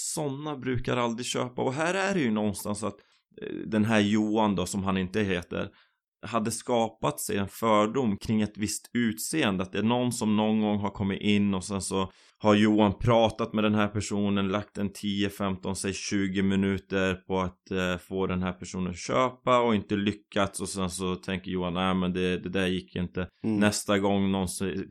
Sådana 0.00 0.56
brukar 0.56 0.96
aldrig 0.96 1.26
köpa. 1.26 1.62
Och 1.62 1.72
här 1.72 1.94
är 1.94 2.14
det 2.14 2.20
ju 2.20 2.30
någonstans 2.30 2.82
att 2.82 2.96
eh, 3.42 3.54
den 3.66 3.84
här 3.84 4.00
Johan 4.00 4.54
då, 4.54 4.66
som 4.66 4.84
han 4.84 4.98
inte 4.98 5.20
heter, 5.20 5.70
hade 6.26 6.50
skapat 6.50 7.20
sig 7.20 7.36
en 7.36 7.48
fördom 7.48 8.16
kring 8.16 8.42
ett 8.42 8.58
visst 8.58 8.90
utseende. 8.94 9.62
Att 9.62 9.72
det 9.72 9.78
är 9.78 9.82
någon 9.82 10.12
som 10.12 10.36
någon 10.36 10.60
gång 10.60 10.78
har 10.78 10.90
kommit 10.90 11.20
in 11.20 11.54
och 11.54 11.64
sen 11.64 11.82
så 11.82 12.12
har 12.38 12.54
Johan 12.54 12.98
pratat 12.98 13.52
med 13.52 13.64
den 13.64 13.74
här 13.74 13.88
personen, 13.88 14.48
lagt 14.48 14.78
en 14.78 14.92
10, 14.92 15.30
15, 15.30 15.76
säg 15.76 15.92
20 15.92 16.42
minuter 16.42 17.14
på 17.14 17.40
att 17.40 17.70
eh, 17.70 17.96
få 17.96 18.26
den 18.26 18.42
här 18.42 18.52
personen 18.52 18.90
att 18.90 18.98
köpa 18.98 19.60
och 19.60 19.74
inte 19.74 19.96
lyckats 19.96 20.60
och 20.60 20.68
sen 20.68 20.90
så 20.90 21.14
tänker 21.14 21.50
Johan, 21.50 21.74
nej 21.74 21.94
men 21.94 22.12
det, 22.12 22.38
det 22.38 22.48
där 22.48 22.66
gick 22.66 22.96
inte. 22.96 23.28
Mm. 23.44 23.60
Nästa 23.60 23.98
gång 23.98 24.32
någon 24.32 24.48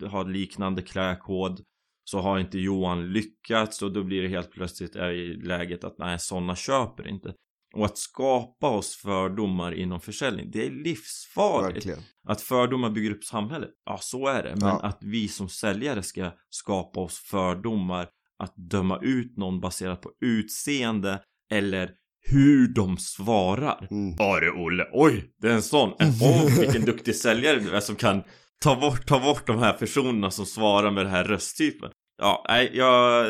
har 0.10 0.30
liknande 0.30 0.82
klädkod 0.82 1.62
så 2.10 2.20
har 2.20 2.40
inte 2.40 2.60
Johan 2.60 3.14
lyckats 3.14 3.82
och 3.82 3.92
då 3.94 4.04
blir 4.04 4.22
det 4.22 4.28
helt 4.28 4.52
plötsligt 4.52 4.96
i 4.96 5.40
läget 5.44 5.84
att 5.84 5.98
nej, 5.98 6.20
sådana 6.20 6.56
köper 6.56 7.08
inte. 7.08 7.34
Och 7.76 7.86
att 7.86 7.98
skapa 7.98 8.70
oss 8.70 8.96
fördomar 8.96 9.72
inom 9.72 10.02
försäljning, 10.02 10.52
det 10.52 10.66
är 10.66 10.72
livsfarligt. 10.72 11.76
Verkligen. 11.76 12.00
Att 12.28 12.42
fördomar 12.42 12.90
bygger 12.90 13.12
upp 13.12 13.24
samhället, 13.24 13.70
ja 13.86 13.98
så 14.02 14.28
är 14.28 14.44
det. 14.44 14.56
Men 14.56 14.70
Ja. 14.70 14.80
att 14.84 14.98
vi 15.02 15.28
som 15.28 15.50
säljare 15.50 16.04
ska 16.04 16.32
skapa 16.50 17.00
oss 17.00 17.20
fördomar, 17.20 18.08
att 18.40 18.54
döma 18.56 19.00
ut 19.02 19.38
någon 19.38 19.60
baserat 19.60 20.02
på 20.02 20.12
utseende 20.22 21.22
eller 21.52 21.92
hur 22.30 22.68
de 22.68 22.98
svarar. 22.98 23.88
Mm. 23.92 24.16
Ja 24.20 24.40
du 24.40 24.52
Olle, 24.52 24.88
oj, 24.94 25.32
det 25.42 25.48
är 25.48 25.54
en 25.54 25.62
sån. 25.62 25.94
Åh, 26.00 26.60
vilken 26.60 26.86
duktig 26.86 27.16
säljare 27.16 27.60
du 27.60 27.70
är 27.70 27.80
som 27.80 27.96
kan 27.96 28.24
ta 28.64 28.76
bort, 28.76 29.08
ta 29.08 29.20
bort 29.20 29.48
de 29.48 29.58
här 29.60 29.74
personerna 29.74 30.32
som 30.32 30.46
svarar 30.46 30.92
med 30.92 31.06
den 31.06 31.12
här 31.14 31.24
rösttypen. 31.24 31.92
Ja, 32.18 32.46
nej, 32.50 32.72
jag, 32.74 33.26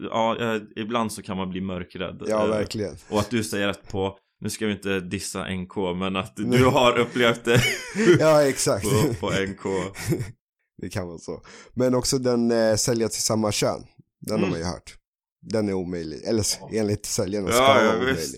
ja, 0.00 0.36
jag, 0.40 0.62
ibland 0.76 1.12
så 1.12 1.22
kan 1.22 1.36
man 1.36 1.50
bli 1.50 1.60
mörkrädd. 1.60 2.22
Ja, 2.28 2.42
Eh, 2.44 2.48
verkligen. 2.50 2.96
Och 3.10 3.20
att 3.20 3.30
du 3.30 3.44
säger 3.44 3.68
att 3.68 3.88
på, 3.88 4.18
nu 4.40 4.50
ska 4.50 4.66
vi 4.66 4.72
inte 4.72 5.00
dissa 5.00 5.48
NK, 5.48 5.76
men 5.96 6.16
att 6.16 6.36
du 6.36 6.64
har 6.64 6.98
upplevt 6.98 7.44
det 7.44 7.60
Ja, 8.18 8.42
exakt. 8.42 8.84
på, 8.84 9.14
på 9.14 9.30
NK. 9.30 9.94
Det 10.82 10.88
kan 10.88 11.06
vara 11.08 11.18
så. 11.18 11.42
Men 11.74 11.94
också 11.94 12.18
den 12.18 12.50
eh, 12.50 12.76
sälja 12.76 13.08
till 13.08 13.22
samma 13.22 13.52
kön. 13.52 13.84
Den 14.20 14.34
Mm. 14.38 14.42
har 14.44 14.50
man 14.50 14.58
ju 14.58 14.64
hört. 14.64 14.94
Den 15.46 15.68
är 15.68 15.72
omöjlig. 15.72 16.22
Eller 16.24 16.40
s- 16.40 16.58
enligt 16.72 17.06
säljarna 17.06 17.48
ska 17.48 17.56
Ja, 17.56 17.68
vara 17.74 17.84
ja, 17.84 17.94
omöjlig. 17.96 18.14
visst. 18.16 18.36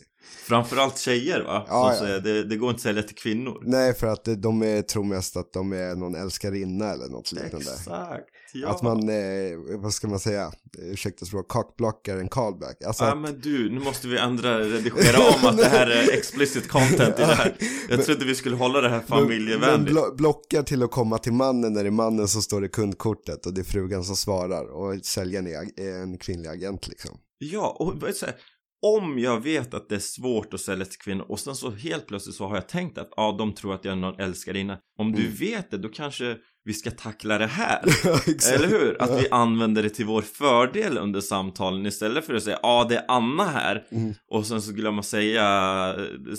Framförallt 0.48 0.98
tjejer 0.98 1.40
va? 1.40 1.64
Ja, 1.68 1.92
ja. 1.92 1.98
säger 1.98 2.20
det, 2.20 2.44
det 2.44 2.56
går 2.56 2.70
inte 2.70 2.78
att 2.78 2.82
sälja 2.82 3.02
till 3.02 3.16
kvinnor. 3.16 3.62
Nej, 3.62 3.94
för 3.94 4.06
att 4.06 4.28
de 4.36 4.62
är, 4.62 4.82
tror 4.82 5.04
mest 5.04 5.36
att 5.36 5.52
de 5.52 5.72
är 5.72 5.94
någon 5.94 6.14
älskarinna 6.14 6.92
eller 6.92 7.08
något 7.08 7.32
liknande. 7.32 7.56
Exakt, 7.56 8.24
ja. 8.52 8.68
Att 8.68 8.82
man, 8.82 9.08
eh, 9.08 9.78
vad 9.82 9.92
ska 9.92 10.08
man 10.08 10.20
säga, 10.20 10.52
ursäkta 10.78 11.26
språk, 11.26 11.48
cockblockar 11.48 12.16
en 12.16 12.28
callback. 12.28 12.82
Alltså 12.86 13.04
Ja 13.04 13.12
att, 13.12 13.18
men 13.18 13.40
du, 13.40 13.70
nu 13.70 13.80
måste 13.80 14.08
vi 14.08 14.18
ändra, 14.18 14.60
redigera 14.60 15.18
om 15.18 15.48
att 15.48 15.56
det 15.56 15.68
här 15.68 15.86
är 15.86 16.18
explicit 16.18 16.68
content 16.68 17.18
i 17.18 17.22
det 17.22 17.34
här. 17.34 17.56
Jag 17.88 18.04
trodde 18.04 18.24
vi 18.24 18.34
skulle 18.34 18.56
hålla 18.56 18.80
det 18.80 18.88
här 18.88 19.04
men 19.08 19.18
familjevänligt. 19.18 19.92
blo 19.92 20.14
blockar 20.16 20.62
till 20.62 20.82
att 20.82 20.90
komma 20.90 21.18
till 21.18 21.32
mannen 21.32 21.72
när 21.72 21.82
det 21.82 21.88
är 21.88 21.90
mannen 21.90 22.28
som 22.28 22.42
står 22.42 22.64
i 22.64 22.68
kundkortet 22.68 23.46
och 23.46 23.54
det 23.54 23.60
är 23.60 23.64
frugan 23.64 24.04
som 24.04 24.16
svarar 24.16 24.64
och 24.64 25.04
säljaren 25.04 25.46
är, 25.46 25.80
är 25.80 26.02
en 26.02 26.18
kvinnlig 26.18 26.48
agent 26.48 26.88
liksom. 26.88 27.10
Ja, 27.38 27.76
och 27.78 28.00
vad 28.00 28.14
säger 28.14 28.36
om 28.82 29.18
jag 29.18 29.40
vet 29.42 29.74
att 29.74 29.88
det 29.88 29.94
är 29.94 29.98
svårt 29.98 30.54
att 30.54 30.60
sälja 30.60 30.84
till 30.84 30.98
kvinnor 30.98 31.24
och 31.28 31.40
sen 31.40 31.54
så 31.54 31.70
helt 31.70 32.06
plötsligt 32.06 32.36
så 32.36 32.46
har 32.48 32.54
jag 32.54 32.68
tänkt 32.68 32.98
att 32.98 33.08
ja, 33.16 33.34
de 33.38 33.54
tror 33.54 33.74
att 33.74 33.84
jag 33.84 33.92
är 33.92 33.96
någon 33.96 34.20
älskarinna. 34.20 34.78
Om 34.98 35.12
du 35.12 35.22
Mm. 35.22 35.34
vet 35.34 35.70
det, 35.70 35.78
då 35.78 35.88
kanske 35.88 36.36
vi 36.64 36.72
ska 36.72 36.90
tackla 36.90 37.38
det 37.38 37.46
här. 37.46 37.82
Eller 38.54 38.68
hur? 38.68 39.02
Att 39.02 39.22
vi 39.22 39.28
använder 39.30 39.82
det 39.82 39.90
till 39.90 40.04
vår 40.06 40.22
fördel 40.22 40.98
under 40.98 41.20
samtalen 41.20 41.86
istället 41.86 42.24
för 42.26 42.34
att 42.34 42.42
säga 42.42 42.58
ja, 42.62 42.86
det 42.88 42.96
är 42.96 43.04
Anna 43.08 43.44
här 43.44 43.86
Mm. 43.90 44.14
och 44.32 44.46
sen 44.46 44.62
så 44.62 44.72
glömma 44.72 45.02
säga, 45.02 45.94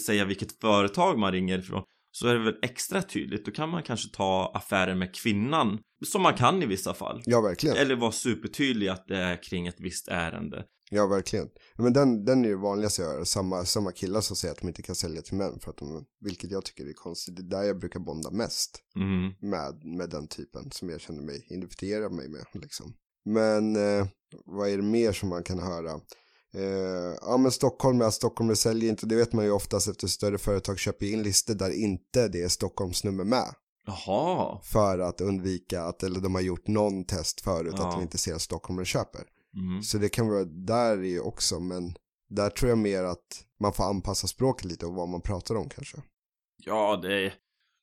säga 0.05 0.25
vilket 0.25 0.59
företag 0.61 1.19
man 1.19 1.31
ringer 1.31 1.59
ifrån. 1.59 1.83
så 2.11 2.27
är 2.27 2.33
det 2.33 2.39
väl 2.43 2.55
extra 2.61 3.01
tydligt. 3.01 3.45
Då 3.45 3.51
kan 3.51 3.69
man 3.69 3.83
kanske 3.83 4.09
ta 4.15 4.51
affärer 4.55 4.95
med 4.95 5.15
kvinnan, 5.15 5.79
som 6.05 6.21
man 6.21 6.33
kan 6.33 6.63
i 6.63 6.65
vissa 6.65 6.93
fall. 6.93 7.21
Ja, 7.25 7.41
verkligen. 7.41 7.77
Eller 7.77 7.95
vara 7.95 8.11
supertydlig 8.11 8.87
att 8.87 9.07
det 9.07 9.17
är 9.17 9.43
kring 9.43 9.67
ett 9.67 9.75
visst 9.79 10.07
ärende. 10.07 10.63
Ja, 10.89 11.07
verkligen. 11.07 11.49
Men 11.75 11.93
den, 11.93 12.25
den 12.25 12.45
är 12.45 12.49
ju 12.49 12.55
vanligast 12.55 12.99
jag 12.99 13.05
hör. 13.05 13.23
Samma, 13.23 13.65
samma 13.65 13.91
killar 13.91 14.21
som 14.21 14.35
säger 14.35 14.51
att 14.51 14.59
de 14.61 14.67
inte 14.67 14.81
kan 14.81 14.95
sälja 14.95 15.21
till 15.21 15.35
män. 15.35 15.59
För 15.59 15.71
att 15.71 15.77
de, 15.77 16.05
vilket 16.19 16.51
jag 16.51 16.65
tycker 16.65 16.85
är 16.89 16.93
konstigt. 16.93 17.35
Det 17.35 17.41
är 17.41 17.59
där 17.59 17.63
jag 17.67 17.79
brukar 17.79 17.99
bonda 17.99 18.31
mest. 18.31 18.79
Mm. 18.95 19.33
Med, 19.51 19.97
med 19.97 20.09
den 20.09 20.27
typen 20.27 20.71
som 20.71 20.89
jag 20.89 21.01
känner 21.01 21.21
mig, 21.23 21.47
identifierar 21.49 22.09
mig 22.09 22.29
med. 22.29 22.45
Liksom. 22.53 22.93
Men 23.25 23.75
eh, 23.75 24.07
vad 24.45 24.69
är 24.69 24.77
det 24.77 24.83
mer 24.83 25.11
som 25.11 25.29
man 25.29 25.43
kan 25.43 25.59
höra? 25.59 25.91
Eh, 26.53 27.15
ja 27.21 27.37
men 27.37 27.51
Stockholm, 27.51 28.01
ja, 28.01 28.11
Stockholm 28.11 28.55
säljer 28.55 28.89
inte, 28.89 29.05
det 29.05 29.15
vet 29.15 29.33
man 29.33 29.45
ju 29.45 29.51
oftast 29.51 29.87
efter 29.87 30.07
större 30.07 30.37
företag 30.37 30.79
köper 30.79 31.05
in 31.05 31.23
listor 31.23 31.53
där 31.53 31.71
inte 31.83 32.27
det 32.27 32.41
är 32.41 32.47
Stockholmsnummer 32.47 33.23
med. 33.23 33.53
Jaha. 33.85 34.59
För 34.63 34.99
att 34.99 35.21
undvika 35.21 35.83
att, 35.83 36.03
eller 36.03 36.19
de 36.19 36.35
har 36.35 36.41
gjort 36.41 36.67
någon 36.67 37.05
test 37.05 37.41
förut, 37.41 37.73
Ja. 37.77 37.87
att 37.87 37.93
de 37.93 38.01
inte 38.01 38.17
ser 38.17 38.33
att 38.35 38.41
stockholmare 38.41 38.85
köper. 38.85 39.21
Mm. 39.57 39.81
Så 39.83 39.97
det 39.97 40.09
kan 40.09 40.27
vara 40.27 40.43
där 40.45 41.03
i 41.03 41.19
också, 41.19 41.59
men 41.59 41.93
där 42.29 42.49
tror 42.49 42.69
jag 42.69 42.77
mer 42.77 43.03
att 43.03 43.43
man 43.59 43.73
får 43.73 43.83
anpassa 43.83 44.27
språket 44.27 44.65
lite 44.65 44.85
och 44.85 44.93
vad 44.93 45.09
man 45.09 45.21
pratar 45.21 45.55
om 45.55 45.69
kanske. 45.69 45.97
Ja, 46.65 46.99
det 47.01 47.25
är 47.25 47.33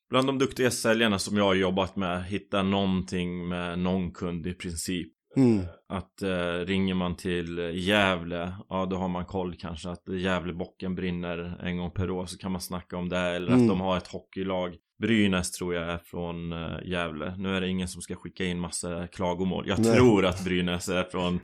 bland 0.09 0.27
de 0.27 0.39
duktiga 0.39 0.71
säljarna 0.71 1.19
som 1.19 1.37
jag 1.37 1.43
har 1.43 1.55
jobbat 1.55 1.95
med, 1.95 2.25
hitta 2.25 2.63
någonting 2.63 3.47
med 3.47 3.79
någon 3.79 4.11
kund 4.11 4.47
i 4.47 4.53
princip. 4.53 5.11
Mm. 5.37 5.65
Att 5.89 6.21
eh, 6.21 6.65
ringer 6.65 6.93
man 6.93 7.15
till 7.15 7.57
Gävle, 7.73 8.55
ja 8.69 8.85
då 8.85 8.95
har 8.95 9.07
man 9.09 9.25
koll 9.25 9.55
kanske 9.55 9.89
att 9.89 10.03
Gävlebocken 10.09 10.95
brinner 10.95 11.59
en 11.63 11.77
gång 11.77 11.91
per 11.91 12.11
år 12.11 12.25
så 12.25 12.37
kan 12.37 12.51
man 12.51 12.61
snacka 12.61 12.97
om 12.97 13.09
det. 13.09 13.19
Eller 13.19 13.47
Mm. 13.51 13.61
att 13.61 13.67
de 13.67 13.81
har 13.81 13.97
ett 13.97 14.07
hockeylag. 14.07 14.75
Brynäs 15.01 15.51
tror 15.51 15.75
jag 15.75 15.89
är 15.89 15.97
från 15.97 16.53
eh, 16.53 16.77
Gävle. 16.85 17.35
Nu 17.37 17.55
är 17.55 17.61
det 17.61 17.67
ingen 17.67 17.87
som 17.87 18.01
ska 18.01 18.15
skicka 18.15 18.45
in 18.45 18.59
massa 18.59 19.07
klagomål. 19.07 19.67
Jag 19.67 19.79
Nej. 19.79 19.95
tror 19.95 20.25
att 20.25 20.43
Brynäs 20.43 20.89
är 20.89 21.03
från, 21.03 21.39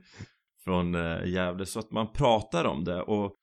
från 0.63 0.95
eh, 0.95 1.25
Gävle. 1.25 1.65
Så 1.65 1.79
att 1.79 1.91
man 1.91 2.13
pratar 2.13 2.65
om 2.65 2.83
det. 2.83 3.01
Och 3.01 3.35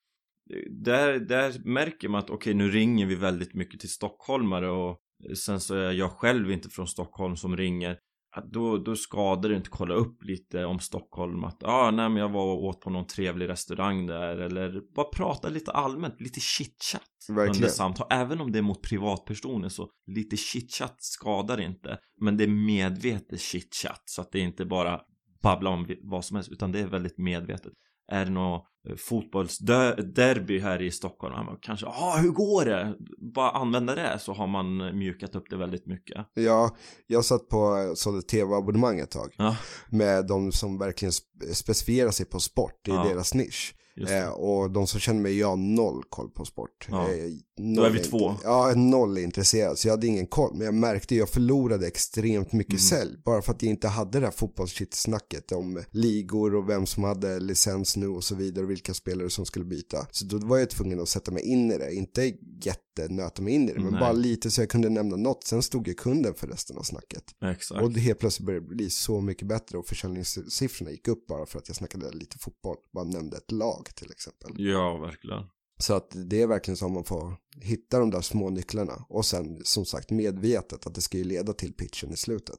där, 0.71 1.19
där 1.19 1.69
märker 1.69 2.09
man 2.09 2.19
att 2.19 2.31
okej 2.31 2.55
nu 2.55 2.71
ringer 2.71 3.07
vi 3.07 3.15
väldigt 3.15 3.55
mycket 3.55 3.81
till 3.81 3.89
stockholmare 3.89 4.71
och 4.71 4.99
sen 5.37 5.61
så 5.61 5.75
är 5.75 5.93
jag 5.93 6.11
själv 6.11 6.51
inte 6.51 6.69
från 6.69 6.87
Stockholm 6.87 7.37
som 7.37 7.57
ringer 7.57 7.99
då, 8.41 8.79
då 8.79 8.97
skadar 8.97 9.49
det 9.49 9.57
inte 9.57 9.71
kolla 9.71 9.95
upp 9.95 10.25
lite 10.25 10.65
om 10.65 10.79
Stockholm 10.79 11.45
att 11.45 11.63
ah, 11.63 11.91
nej 11.91 12.09
men 12.09 12.17
jag 12.17 12.29
var 12.29 12.45
och 12.45 12.65
åt 12.65 12.81
på 12.81 12.91
någon 12.91 13.07
trevlig 13.07 13.49
restaurang 13.49 14.07
där 14.07 14.37
eller 14.37 14.83
bara 14.95 15.07
prata 15.07 15.49
lite 15.49 15.71
allmänt, 15.71 16.21
lite 16.21 16.41
chitchat 16.41 17.03
under 17.29 17.47
Verkligen. 17.47 17.71
samtal. 17.71 18.07
Även 18.11 18.41
om 18.41 18.53
det 18.53 18.59
är 18.59 18.63
mot 18.63 18.83
privatpersoner 18.83 19.69
så 19.69 19.89
lite 20.07 20.37
chitchat 20.37 20.97
skadar 20.99 21.61
inte. 21.61 21.99
Men 22.21 22.37
det 22.37 22.45
är 22.45 22.49
medvetet 22.49 23.41
chitchat 23.41 24.03
så 24.05 24.23
att 24.23 24.33
det 24.33 24.39
inte 24.39 24.65
bara 24.65 25.01
babbla 25.43 25.71
om 25.71 25.87
vad 26.03 26.25
som 26.25 26.35
helst 26.35 26.53
utan 26.53 26.73
det 26.73 26.81
är 26.81 26.87
väldigt 26.87 27.19
medvetet. 27.19 27.73
Är 28.13 28.25
det 28.25 28.31
något 28.31 28.65
eh, 28.89 28.97
fotbollsderby 28.97 30.59
här 30.61 30.83
i 30.83 30.91
Stockholm? 30.91 31.35
Man 31.47 31.59
kanske, 31.63 31.87
ja 31.87 32.19
hur 32.23 32.31
går 32.31 32.65
det? 32.65 32.95
Bara 33.35 33.51
använda 33.51 33.95
det 33.95 34.19
så 34.19 34.33
har 34.33 34.47
man 34.47 34.99
mjukat 34.99 35.35
upp 35.35 35.51
det 35.51 35.57
väldigt 35.57 35.87
mycket. 35.87 36.27
Ja, 36.35 36.77
jag 37.07 37.25
satt 37.25 37.49
på 37.49 37.93
sålde 37.97 38.23
tv-abonnemang 38.23 39.01
ett 39.01 39.11
tag. 39.11 39.35
Ja. 39.39 39.57
Med 39.91 40.27
de 40.27 40.53
som 40.53 40.79
verkligen 40.79 41.13
spe- 41.13 41.53
specifierar 41.55 42.11
sig 42.11 42.27
på 42.27 42.41
sport, 42.41 42.81
det 42.85 42.91
är 42.91 42.95
Ja. 42.95 43.05
deras 43.05 43.35
nisch. 43.35 43.75
Eh, 44.07 44.29
och 44.29 44.71
de 44.71 44.87
som 44.87 45.01
känner 45.01 45.21
mig, 45.21 45.39
jag 45.39 45.49
har 45.49 45.57
noll 45.57 46.03
koll 46.09 46.31
på 46.31 46.45
sport. 46.45 46.87
Ja. 46.91 47.13
Eh, 47.13 47.31
Då 47.77 47.83
är 47.83 47.91
vi 47.91 47.99
två. 47.99 48.35
Ja, 48.45 48.73
noll 48.77 49.19
intresserad. 49.19 49.79
Så 49.79 49.89
jag 49.89 49.93
hade 49.93 50.07
ingen 50.07 50.27
koll. 50.27 50.51
Men 50.55 50.65
jag 50.65 50.75
märkte 50.75 51.15
jag 51.17 51.29
förlorade 51.29 51.87
extremt 51.87 52.53
mycket 52.53 52.73
Mm. 52.73 52.81
sälj. 52.81 53.17
Bara 53.25 53.43
för 53.43 53.53
att 53.53 53.63
jag 53.63 53.71
inte 53.71 53.89
hade 53.89 54.21
det 54.21 54.27
här 54.27 54.33
fotbollsshit-snacket 54.33 55.53
om 55.53 55.83
ligor 55.91 56.55
och 56.55 56.69
vem 56.69 56.87
som 56.87 57.05
hade 57.05 57.41
licens 57.41 57.97
nu 57.97 58.09
och 58.09 58.25
så 58.25 58.35
vidare. 58.35 58.65
Och 58.65 58.71
vilka 58.71 58.95
spelare 58.95 59.31
som 59.31 59.47
skulle 59.47 59.65
byta. 59.65 60.07
Så 60.11 60.25
då 60.25 60.39
var 60.47 60.59
jag 60.59 60.71
tvungen 60.71 61.01
att 61.01 61.09
sätta 61.09 61.31
mig 61.31 61.43
in 61.43 61.71
i 61.73 61.79
det. 61.79 61.95
Inte 61.95 62.33
jättenöta 62.63 63.43
mig 63.43 63.55
in 63.55 63.69
i 63.69 63.73
det. 63.73 63.81
Men 63.81 63.91
Nej. 63.93 64.01
bara 64.01 64.13
lite 64.13 64.51
så 64.51 64.61
jag 64.63 64.69
kunde 64.69 64.89
nämna 64.89 65.17
något. 65.17 65.45
Sen 65.45 65.63
stod 65.63 65.89
jag 65.89 65.97
kunden 65.97 66.35
för 66.35 66.47
resten 66.47 66.79
av 66.79 66.83
snacket. 66.83 67.25
Exakt. 67.45 67.83
Och 67.83 67.93
det 67.93 68.01
helt 68.01 68.19
plötsligt 68.19 68.47
började 68.47 68.67
det 68.69 68.75
bli 68.75 68.91
så 68.91 69.21
mycket 69.21 69.49
bättre 69.49 69.79
och 69.79 69.87
försäljningssiffrorna 69.87 70.91
gick 70.91 71.09
upp 71.09 71.27
bara 71.27 71.47
för 71.47 71.59
att 71.59 71.69
jag 71.69 71.77
snackade 71.77 72.11
lite 72.11 72.39
fotboll. 72.39 72.77
Bara 72.93 73.05
nämnde 73.05 73.37
ett 73.37 73.53
lag 73.53 73.88
till 73.95 74.11
exempel. 74.11 74.51
Ja, 74.57 74.97
verkligen. 74.99 75.43
Så 75.81 75.95
att 75.95 76.13
det 76.31 76.43
är 76.43 76.47
verkligen 76.47 76.77
så 76.77 76.89
man 76.89 77.05
får 77.05 77.37
hitta 77.63 77.99
de 77.99 78.11
där 78.11 78.21
små 78.21 78.51
nycklarna. 78.51 79.05
Och 79.09 79.25
sen 79.25 79.61
som 79.65 79.85
sagt 79.85 80.11
medvetet 80.11 80.87
att 80.87 80.95
det 80.95 81.01
ska 81.01 81.19
ju 81.19 81.25
leda 81.25 81.53
till 81.53 81.73
pitchen 81.73 82.13
i 82.13 82.17
slutet. 82.17 82.59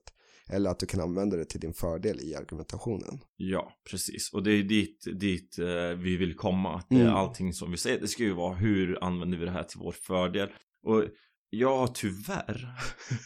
Eller 0.52 0.70
att 0.70 0.80
du 0.80 0.86
kan 0.86 1.02
använda 1.02 1.38
det 1.38 1.46
till 1.46 1.60
din 1.60 1.74
fördel 1.74 2.20
i 2.22 2.36
argumentationen. 2.36 3.20
Ja, 3.36 3.72
precis. 3.92 4.34
Och 4.34 4.44
det 4.44 4.52
är 4.52 4.64
dit, 4.64 5.06
dit 5.20 5.60
eh, 5.60 5.98
vi 5.98 6.18
vill 6.18 6.36
komma. 6.36 6.76
Att 6.76 6.90
det 6.90 6.96
är 6.96 7.02
Mm. 7.02 7.14
allting 7.16 7.54
som 7.54 7.72
vi 7.72 7.78
säger. 7.78 8.00
Det 8.02 8.08
ska 8.08 8.24
ju 8.24 8.34
vara 8.34 8.56
hur 8.56 9.04
använder 9.04 9.38
vi 9.38 9.46
det 9.46 9.52
här 9.52 9.64
till 9.64 9.80
vår 9.80 9.92
fördel. 9.92 10.50
Och 10.84 11.04
jag 11.50 11.78
har 11.78 11.88
tyvärr 11.88 12.76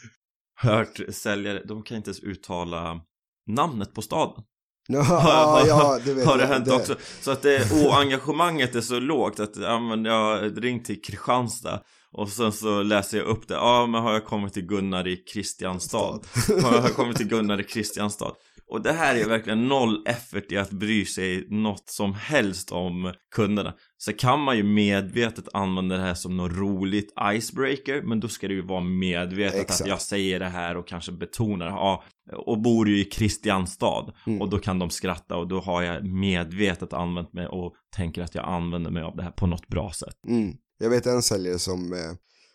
hört 0.54 1.00
säljare, 1.14 1.64
de 1.64 1.82
kan 1.82 1.96
inte 1.96 2.08
ens 2.10 2.20
uttala 2.20 3.00
namnet 3.46 3.94
på 3.94 4.02
staden. 4.02 4.44
Ja, 4.88 5.64
ja, 5.66 5.98
det 6.04 6.14
vet 6.14 6.26
har 6.26 6.38
det 6.38 6.46
hänt 6.46 6.68
också. 6.68 6.94
Så 7.20 7.30
att 7.30 7.42
det, 7.42 7.72
och 7.72 7.98
engagemanget 7.98 8.74
är 8.74 8.80
så 8.80 9.00
lågt 9.00 9.40
att 9.40 9.56
ja, 9.56 9.78
men 9.78 10.04
jag 10.04 10.12
har 10.12 10.60
ringt 10.60 10.84
till 10.84 11.02
Kristianstad 11.02 11.80
och 12.12 12.28
sen 12.28 12.52
så 12.52 12.82
läser 12.82 13.18
jag 13.18 13.26
upp 13.26 13.48
det. 13.48 13.54
Ja, 13.54 13.86
men 13.86 14.02
har 14.02 14.12
jag 14.12 14.24
kommit 14.24 14.52
till 14.52 14.66
Gunnar 14.66 15.06
i 15.06 15.16
Kristianstad? 15.16 16.20
Har 16.62 16.74
jag 16.74 16.94
kommit 16.94 17.16
till 17.16 17.28
Gunnar 17.28 17.60
i 17.60 17.64
Kristianstad? 17.64 18.30
Och 18.66 18.82
det 18.82 18.92
här 18.92 19.16
är 19.16 19.28
verkligen 19.28 19.68
noll 19.68 20.02
effort 20.06 20.52
i 20.52 20.56
att 20.56 20.70
bry 20.70 21.04
sig 21.04 21.46
något 21.50 21.88
som 21.88 22.14
helst 22.14 22.72
om 22.72 23.12
kunderna. 23.34 23.74
Så 23.96 24.12
kan 24.12 24.40
man 24.40 24.56
ju 24.56 24.62
medvetet 24.62 25.48
använda 25.52 25.96
det 25.96 26.02
här 26.02 26.14
som 26.14 26.36
något 26.36 26.52
roligt 26.52 27.12
icebreaker, 27.34 28.02
men 28.02 28.20
då 28.20 28.28
ska 28.28 28.48
det 28.48 28.54
ju 28.54 28.66
vara 28.66 28.80
medvetet 28.80 29.60
Exakt. 29.60 29.80
att 29.80 29.86
jag 29.86 30.00
säger 30.00 30.40
det 30.40 30.48
här 30.48 30.76
och 30.76 30.88
kanske 30.88 31.12
betonar, 31.12 31.66
ja, 31.66 32.04
och 32.32 32.62
bor 32.62 32.88
ju 32.88 33.00
i 33.00 33.04
Kristianstad. 33.04 34.12
Mm. 34.26 34.40
Och 34.40 34.50
då 34.50 34.58
kan 34.58 34.78
de 34.78 34.90
skratta 34.90 35.36
och 35.36 35.48
då 35.48 35.60
har 35.60 35.82
jag 35.82 36.04
medvetet 36.04 36.92
använt 36.92 37.32
mig 37.32 37.46
och 37.46 37.74
tänker 37.96 38.22
att 38.22 38.34
jag 38.34 38.44
använder 38.44 38.90
mig 38.90 39.02
av 39.02 39.16
det 39.16 39.22
här 39.22 39.30
på 39.30 39.46
något 39.46 39.68
bra 39.68 39.92
sätt. 39.92 40.26
Mm. 40.28 40.56
Jag 40.78 40.90
vet 40.90 41.06
en 41.06 41.22
säljare 41.22 41.58
som, 41.58 41.92
eh, 41.92 41.98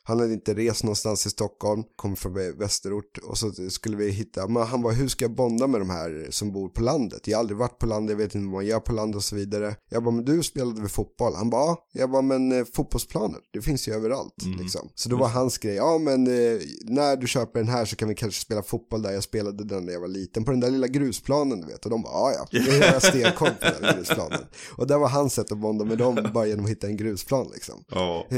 han 0.10 0.20
hade 0.20 0.34
inte 0.34 0.54
rest 0.54 0.84
någonstans 0.84 1.26
i 1.26 1.30
Stockholm, 1.30 1.84
kom 1.96 2.16
från 2.16 2.38
vä- 2.38 2.60
västerort 2.60 3.18
och 3.24 3.38
så 3.38 3.52
skulle 3.70 3.98
vi 3.98 4.10
hitta, 4.12 4.48
men 4.48 4.64
han 4.64 4.82
var 4.82 4.92
hur 4.94 5.08
ska 5.08 5.26
jag 5.26 5.36
bonda 5.36 5.68
med 5.68 5.82
de 5.82 5.90
här 5.90 6.28
som 6.30 6.52
bor 6.52 6.70
på 6.70 6.82
landet? 6.82 7.28
Jag 7.28 7.38
har 7.38 7.40
aldrig 7.40 7.58
varit 7.58 7.80
på 7.80 7.86
landet, 7.86 8.12
jag 8.12 8.18
vet 8.18 8.36
inte 8.36 8.46
vad 8.46 8.54
man 8.54 8.66
gör 8.66 8.80
på 8.80 8.94
landet 8.94 9.16
och 9.16 9.24
så 9.24 9.36
vidare. 9.36 9.76
Jag 9.90 10.04
bara, 10.04 10.12
men 10.16 10.26
du 10.26 10.44
spelade 10.44 10.82
väl 10.82 10.90
fotboll? 10.90 11.34
Han 11.36 11.50
bara, 11.50 11.62
ja. 11.66 11.88
Jag 11.92 12.12
bara, 12.12 12.22
men 12.22 12.52
eh, 12.52 12.66
fotbollsplaner, 12.74 13.40
det 13.54 13.62
finns 13.62 13.88
ju 13.88 13.94
överallt 13.94 14.36
Mm. 14.46 14.60
liksom. 14.60 14.90
Så 14.96 15.10
då 15.10 15.18
var 15.18 15.28
hans 15.28 15.58
grej, 15.58 15.76
ja 15.76 15.98
men 15.98 16.28
eh, 16.28 16.60
när 16.84 17.16
du 17.16 17.28
köper 17.28 17.60
den 17.60 17.70
här 17.70 17.86
så 17.86 17.96
kan 17.96 18.10
vi 18.10 18.16
kanske 18.16 18.42
spela 18.42 18.64
fotboll 18.64 19.02
där 19.02 19.12
jag 19.12 19.24
spelade 19.24 19.64
den 19.64 19.86
när 19.86 19.94
jag 19.94 20.00
var 20.02 20.08
liten, 20.08 20.46
på 20.46 20.52
den 20.52 20.60
där 20.60 20.70
lilla 20.72 20.88
grusplanen 20.88 21.62
du 21.62 21.68
vet. 21.68 21.86
Och 21.86 21.92
de 21.92 22.02
bara, 22.02 22.14
ja 22.14 22.48
ja, 22.52 22.60
det 22.66 22.72
har 22.86 22.94
jag 22.94 23.04
stenkoll 23.04 23.50
på 23.50 23.66
den 23.66 23.82
där 23.82 23.94
grusplanen. 23.98 24.40
Och 24.78 24.88
det 24.88 24.98
var 24.98 25.08
hans 25.10 25.34
sätt 25.34 25.52
att 25.52 25.58
bonda 25.58 25.86
med 25.86 25.98
dem, 25.98 26.28
bara 26.34 26.46
genom 26.48 26.66
att 26.66 26.72
hitta 26.72 26.88
en 26.88 26.98
grusplan 26.98 27.48
liksom. 27.54 27.84
Ja. 27.90 28.26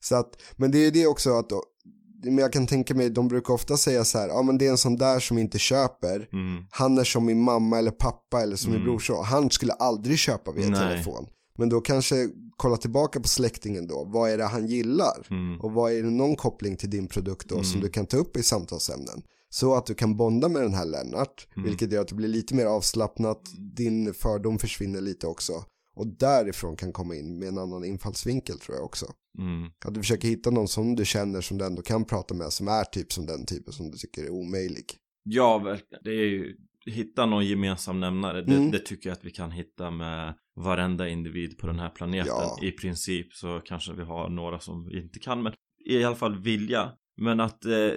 så 0.00 0.14
att, 0.14 0.42
men 0.56 0.70
det 0.70 0.78
är 0.86 0.90
det 0.90 1.06
också 1.06 1.30
att, 1.38 1.52
men 2.24 2.38
jag 2.38 2.52
kan 2.52 2.66
tänka 2.66 2.94
mig, 2.94 3.10
de 3.10 3.28
brukar 3.28 3.54
ofta 3.54 3.76
säga 3.76 4.04
så 4.04 4.18
här, 4.18 4.28
ja 4.28 4.42
men 4.42 4.58
det 4.58 4.66
är 4.66 4.70
en 4.70 4.78
sån 4.78 4.96
där 4.96 5.20
som 5.20 5.38
inte 5.38 5.58
köper, 5.58 6.28
Mm. 6.32 6.64
han 6.70 6.98
är 6.98 7.04
som 7.04 7.24
min 7.24 7.42
mamma 7.42 7.78
eller 7.78 7.90
pappa 7.90 8.42
eller 8.42 8.56
som 8.56 8.70
min 8.72 8.80
Mm. 8.80 8.90
brorson, 8.92 9.24
han 9.24 9.50
skulle 9.50 9.72
aldrig 9.72 10.18
köpa 10.18 10.52
via 10.52 10.68
Nej. 10.68 10.78
telefon. 10.78 11.26
Men 11.58 11.68
då 11.68 11.80
kanske 11.80 12.28
kolla 12.56 12.76
tillbaka 12.76 13.20
på 13.20 13.28
släktingen 13.28 13.86
då, 13.86 14.04
vad 14.04 14.30
är 14.30 14.38
det 14.38 14.44
han 14.44 14.66
gillar? 14.66 15.26
Mm. 15.30 15.60
Och 15.60 15.72
vad 15.72 15.92
är 15.92 16.02
det 16.02 16.10
någon 16.10 16.36
koppling 16.36 16.76
till 16.76 16.90
din 16.90 17.06
produkt 17.08 17.48
då 17.48 17.54
som 17.62 17.72
Mm. 17.72 17.80
du 17.80 17.88
kan 17.88 18.06
ta 18.06 18.16
upp 18.16 18.36
i 18.36 18.42
samtalsämnen? 18.42 19.22
Så 19.50 19.74
att 19.74 19.86
du 19.86 19.94
kan 19.94 20.16
bonda 20.16 20.48
med 20.48 20.62
den 20.62 20.74
här 20.74 20.84
Lennart, 20.84 21.46
Mm. 21.56 21.68
vilket 21.68 21.92
gör 21.92 22.00
att 22.00 22.08
det 22.08 22.14
blir 22.14 22.28
lite 22.28 22.54
mer 22.54 22.66
avslappnat, 22.66 23.40
din 23.76 24.14
fördom 24.14 24.58
försvinner 24.58 25.00
lite 25.00 25.26
också. 25.26 25.52
Och 25.96 26.06
därifrån 26.06 26.76
kan 26.76 26.92
komma 26.92 27.14
in 27.14 27.38
med 27.38 27.48
en 27.48 27.58
annan 27.58 27.84
infallsvinkel 27.84 28.58
tror 28.58 28.76
jag 28.76 28.84
också. 28.84 29.06
Mm. 29.38 29.70
Att 29.84 29.94
du 29.94 30.00
försöker 30.00 30.28
hitta 30.28 30.50
någon 30.50 30.68
som 30.68 30.96
du 30.96 31.04
känner 31.04 31.40
som 31.40 31.58
du 31.58 31.64
ändå 31.64 31.82
kan 31.82 32.04
prata 32.04 32.34
med 32.34 32.52
som 32.52 32.68
är 32.68 32.84
typ 32.84 33.12
som 33.12 33.26
den 33.26 33.46
typen 33.46 33.72
som 33.72 33.90
du 33.90 33.96
tycker 33.98 34.24
är 34.24 34.30
omöjlig. 34.30 34.84
Ja, 35.22 35.58
verkligen. 35.58 36.02
Det 36.04 36.10
är 36.10 36.24
ju, 36.30 36.56
hitta 36.86 37.26
någon 37.26 37.46
gemensam 37.46 38.00
nämnare. 38.00 38.42
Det, 38.42 38.54
Mm. 38.56 38.70
det 38.70 38.78
tycker 38.78 39.08
jag 39.10 39.16
att 39.16 39.24
vi 39.24 39.30
kan 39.30 39.50
hitta 39.50 39.90
med 39.90 40.34
varenda 40.56 41.08
individ 41.08 41.58
på 41.58 41.66
den 41.66 41.78
här 41.78 41.90
planeten. 41.90 42.26
Ja. 42.28 42.58
I 42.62 42.72
princip 42.72 43.32
så 43.32 43.60
kanske 43.64 43.92
vi 43.92 44.02
har 44.02 44.28
några 44.28 44.60
som 44.60 44.86
vi 44.88 45.02
inte 45.02 45.18
kan, 45.18 45.42
men 45.42 45.52
i 45.86 46.04
alla 46.04 46.16
fall 46.16 46.42
vilja. 46.42 46.92
Men 47.16 47.40
att 47.40 47.64
eh, 47.64 47.90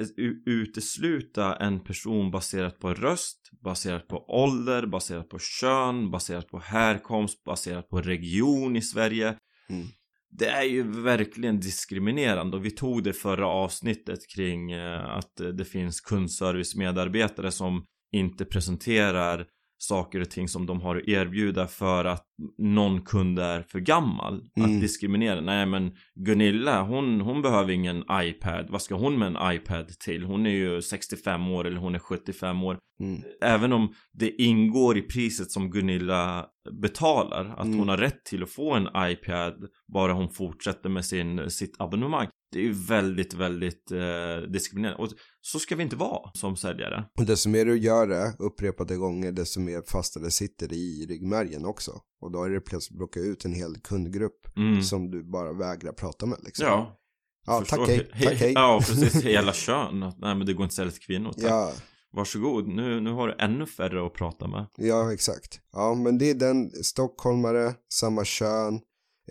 utesluta 0.46 1.56
en 1.56 1.80
person 1.80 2.32
baserat 2.32 2.80
på 2.80 2.94
röst, 2.94 3.50
baserat 3.64 4.08
på 4.08 4.26
ålder, 4.28 4.86
baserat 4.86 5.30
på 5.30 5.40
kön, 5.40 6.12
baserat 6.12 6.48
på 6.48 6.60
härkomst, 6.60 7.44
baserat 7.44 7.90
på 7.90 8.02
region 8.02 8.76
i 8.76 8.82
Sverige. 8.82 9.36
Mm. 9.70 9.88
det 10.32 10.48
är 10.48 10.64
ju 10.64 10.84
verkligen 10.84 11.60
diskriminerande 11.60 12.58
och 12.58 12.66
vi 12.66 12.72
tog 12.72 13.04
det 13.04 13.14
förra 13.14 13.48
avsnittet 13.48 14.20
kring 14.36 14.72
eh, 14.72 15.10
att 15.10 15.36
det 15.58 15.66
finns 15.66 16.02
kundservice-medarbetare 16.02 17.52
som 17.52 17.86
inte 18.12 18.46
presenterar 18.46 19.48
saker 19.82 20.20
och 20.22 20.30
ting 20.30 20.48
som 20.48 20.66
de 20.66 20.82
har 20.82 20.96
att 20.96 21.08
erbjuda 21.08 21.68
för 21.68 22.06
att 22.06 22.26
någon 22.58 23.02
kund 23.02 23.40
är 23.40 23.62
för 23.62 23.80
gammal 23.80 24.42
Mm. 24.58 24.76
att 24.76 24.82
diskriminera. 24.82 25.42
Nej 25.42 25.66
men 25.66 25.92
Gunilla 26.16 26.82
hon, 26.84 27.22
hon 27.22 27.42
behöver 27.42 27.74
ingen 27.74 28.04
iPad. 28.12 28.66
Vad 28.70 28.82
ska 28.82 28.96
hon 28.96 29.20
med 29.20 29.28
en 29.36 29.54
iPad 29.56 29.88
till? 30.06 30.24
Hon 30.24 30.46
är 30.46 30.50
ju 30.50 30.82
65 30.82 31.48
år 31.48 31.68
eller 31.68 31.78
hon 31.78 31.96
är 31.96 32.00
75 32.00 32.64
år. 32.64 32.78
Mm. 33.04 33.22
Även 33.42 33.74
om 33.74 33.94
det 34.14 34.42
ingår 34.42 34.98
i 34.98 35.02
priset 35.02 35.52
som 35.52 35.72
Gunilla 35.72 36.46
betalar 36.82 37.46
att 37.58 37.66
Mm. 37.66 37.80
hon 37.80 37.90
har 37.90 37.98
rätt 37.98 38.26
till 38.26 38.44
att 38.44 38.50
få 38.50 38.74
en 38.74 38.88
iPad 39.12 39.54
bara 39.94 40.14
hon 40.14 40.30
fortsätter 40.30 40.90
med 40.90 41.06
sin, 41.06 41.50
sitt 41.50 41.76
abonnemang. 41.82 42.28
Det 42.52 42.60
är 42.60 42.64
ju 42.64 42.74
väldigt, 42.74 43.34
väldigt 43.34 43.92
eh, 43.92 44.52
diskriminerande. 44.52 45.04
Och 45.04 45.10
så 45.42 45.60
ska 45.60 45.76
vi 45.76 45.84
inte 45.84 45.96
vara 45.96 46.32
som 46.34 46.56
säljare. 46.56 47.06
Och 47.20 47.26
desto 47.26 47.50
mer 47.50 47.66
du 47.66 47.78
gör 47.78 48.08
det 48.08 48.34
upprepade 48.40 48.96
gånger, 48.96 49.32
desto 49.32 49.60
mer 49.60 49.82
fasta 49.88 50.20
det 50.20 50.32
sitter 50.32 50.74
i 50.74 51.06
ryggmärgen 51.10 51.66
också. 51.66 51.92
Och 52.22 52.32
då 52.32 52.44
är 52.44 52.50
det 52.50 52.62
plötsligt 52.62 52.98
plocka 52.98 53.20
ut 53.20 53.46
en 53.46 53.54
hel 53.54 53.76
kundgrupp 53.84 54.58
Mm. 54.58 54.84
som 54.84 55.12
du 55.12 55.24
bara 55.24 55.54
vägrar 55.54 55.92
prata 55.94 56.26
med 56.26 56.38
liksom. 56.44 56.66
Ja. 56.66 57.00
ja 57.46 57.60
förstår. 57.60 57.78
tack 57.78 57.88
hej, 57.88 58.10
He- 58.14 58.24
tack 58.24 58.34
hej. 58.40 58.52
Ja, 58.56 58.80
precis. 58.88 59.16
Hela 59.24 59.54
kön. 59.54 60.00
Nej 60.00 60.36
men 60.36 60.46
det 60.46 60.54
går 60.54 60.64
inte 60.64 60.72
att 60.72 60.74
sälja 60.74 60.92
till 60.92 61.02
kvinnor. 61.02 61.32
Tack. 61.34 61.44
Ja, 61.44 61.74
Varsågod. 62.14 62.68
Nu, 62.68 63.00
nu 63.02 63.12
har 63.12 63.28
du 63.28 63.36
ännu 63.40 63.66
färre 63.66 64.06
att 64.06 64.14
prata 64.14 64.48
med. 64.48 64.66
ja, 64.78 65.14
exakt. 65.14 65.60
Ja, 65.74 65.94
men 65.94 66.18
det 66.18 66.30
är 66.30 66.34
den, 66.36 66.70
stockholmare, 66.84 67.74
samma 67.94 68.26
kön, 68.26 68.74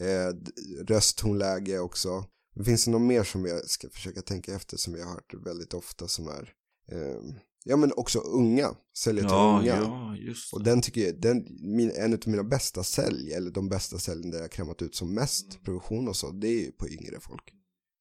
eh, 0.00 0.37
rösttonläge 0.88 1.78
också. 1.78 2.25
Finns 2.64 2.84
det 2.84 2.90
något 2.90 3.00
mer 3.02 3.22
som 3.24 3.44
jag 3.44 3.70
ska 3.70 3.88
försöka 3.88 4.22
tänka 4.22 4.54
efter 4.54 4.76
som 4.76 4.94
jag 4.94 5.04
har 5.06 5.12
hört 5.14 5.34
väldigt 5.46 5.74
ofta 5.74 6.08
som 6.08 6.28
är, 6.28 6.52
eh, 6.92 7.20
ja 7.64 7.76
men 7.76 7.92
också 7.96 8.18
unga, 8.18 8.74
säljer 8.98 9.22
till 9.22 9.30
Ja, 9.32 9.58
unga. 9.60 9.66
ja, 9.76 10.16
just 10.16 10.52
Och 10.52 10.64
det. 10.64 10.70
den 10.70 10.80
tycker 10.82 11.00
jag, 11.00 11.20
den, 11.20 11.46
min, 11.60 11.90
en 11.90 12.12
av 12.12 12.18
mina 12.26 12.44
bästa 12.44 12.82
sälj, 12.84 13.32
eller 13.32 13.50
de 13.50 13.68
bästa 13.68 13.98
säljen 13.98 14.30
där 14.30 14.40
jag 14.40 14.50
krämat 14.52 14.82
ut 14.82 14.94
som 14.94 15.14
mest 15.14 15.46
Mm. 15.52 15.64
provision 15.64 16.08
och 16.08 16.16
så, 16.16 16.30
det 16.30 16.48
är 16.48 16.60
ju 16.60 16.72
på 16.72 16.88
yngre 16.88 17.20
folk. 17.20 17.52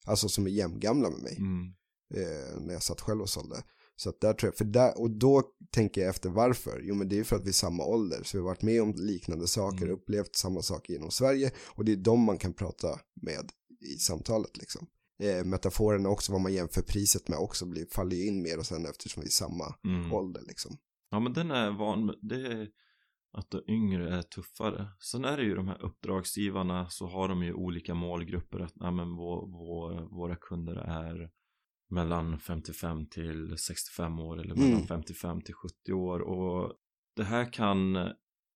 Alltså 0.06 0.30
som 0.30 0.46
är 0.48 0.52
jämngamla 0.52 1.10
med 1.10 1.20
mig, 1.22 1.38
Mm. 1.38 1.74
eh, 2.14 2.62
när 2.62 2.74
jag 2.74 2.84
satt 2.84 3.02
själv 3.02 3.22
och 3.22 3.30
sålde. 3.30 3.64
Så 4.00 4.10
att 4.10 4.22
där 4.22 4.34
tror 4.34 4.48
jag, 4.48 4.58
för 4.58 4.66
där, 4.66 5.02
och 5.02 5.12
då 5.12 5.44
tänker 5.72 6.02
jag 6.02 6.10
efter 6.10 6.30
varför. 6.30 6.82
Jo 6.84 6.96
men 6.96 7.10
det 7.10 7.20
är 7.20 7.24
för 7.24 7.36
att 7.36 7.46
vi 7.46 7.50
är 7.50 7.54
samma 7.54 7.86
ålder, 7.86 8.24
så 8.24 8.38
vi 8.38 8.42
har 8.42 8.46
varit 8.50 8.62
med 8.62 8.82
om 8.82 8.94
liknande 8.98 9.48
saker, 9.48 9.84
Mm. 9.86 9.92
upplevt 9.96 10.36
samma 10.36 10.62
saker 10.62 10.94
genom 10.94 11.12
Sverige. 11.12 11.52
Och 11.68 11.86
det 11.86 11.92
är 11.92 11.96
de 11.96 12.20
man 12.24 12.38
kan 12.38 12.54
prata 12.54 13.00
med 13.22 13.52
i 13.80 13.98
samtalet 13.98 14.58
liksom. 14.58 14.88
Eh, 15.24 15.46
metaforerna 15.46 16.10
också, 16.10 16.32
vad 16.32 16.42
man 16.42 16.54
jämför 16.54 16.82
priset 16.82 17.28
med 17.28 17.40
också, 17.40 17.66
blir, 17.66 17.86
faller 17.92 18.16
ju 18.16 18.26
in 18.28 18.42
mer 18.44 18.58
och 18.60 18.66
sen 18.66 18.86
eftersom 18.86 19.22
vi 19.22 19.28
är 19.28 19.32
samma 19.32 19.76
Mm. 19.86 20.14
ålder 20.14 20.42
liksom. 20.48 20.78
Ja 21.10 21.20
men 21.20 21.34
den 21.34 21.52
är 21.52 21.72
van 21.72 22.14
det 22.22 22.36
är 22.48 22.70
att 23.34 23.52
de 23.52 23.62
yngre 23.68 24.18
är 24.18 24.22
tuffare. 24.22 24.88
Sen 25.00 25.26
är 25.26 25.38
det 25.38 25.44
ju 25.44 25.56
de 25.56 25.68
här 25.68 25.82
uppdragsgivarna 25.86 26.90
så 26.90 27.08
har 27.08 27.28
de 27.28 27.44
ju 27.44 27.54
olika 27.54 27.94
målgrupper 27.94 28.60
att 28.60 28.76
nej, 28.76 28.92
men 28.92 29.16
vår, 29.16 29.48
vår, 29.48 30.16
våra 30.16 30.36
kunder 30.36 30.76
är 30.76 31.30
mellan 31.90 32.40
55 32.40 33.06
till 33.10 33.58
65 33.58 34.20
år 34.20 34.40
eller 34.40 34.56
mellan 34.56 34.72
Mm. 34.74 34.88
55 34.88 35.42
till 35.42 35.54
70 35.54 35.94
år 35.94 36.20
och 36.20 36.74
det 37.16 37.24
här 37.24 37.54
kan 37.54 37.98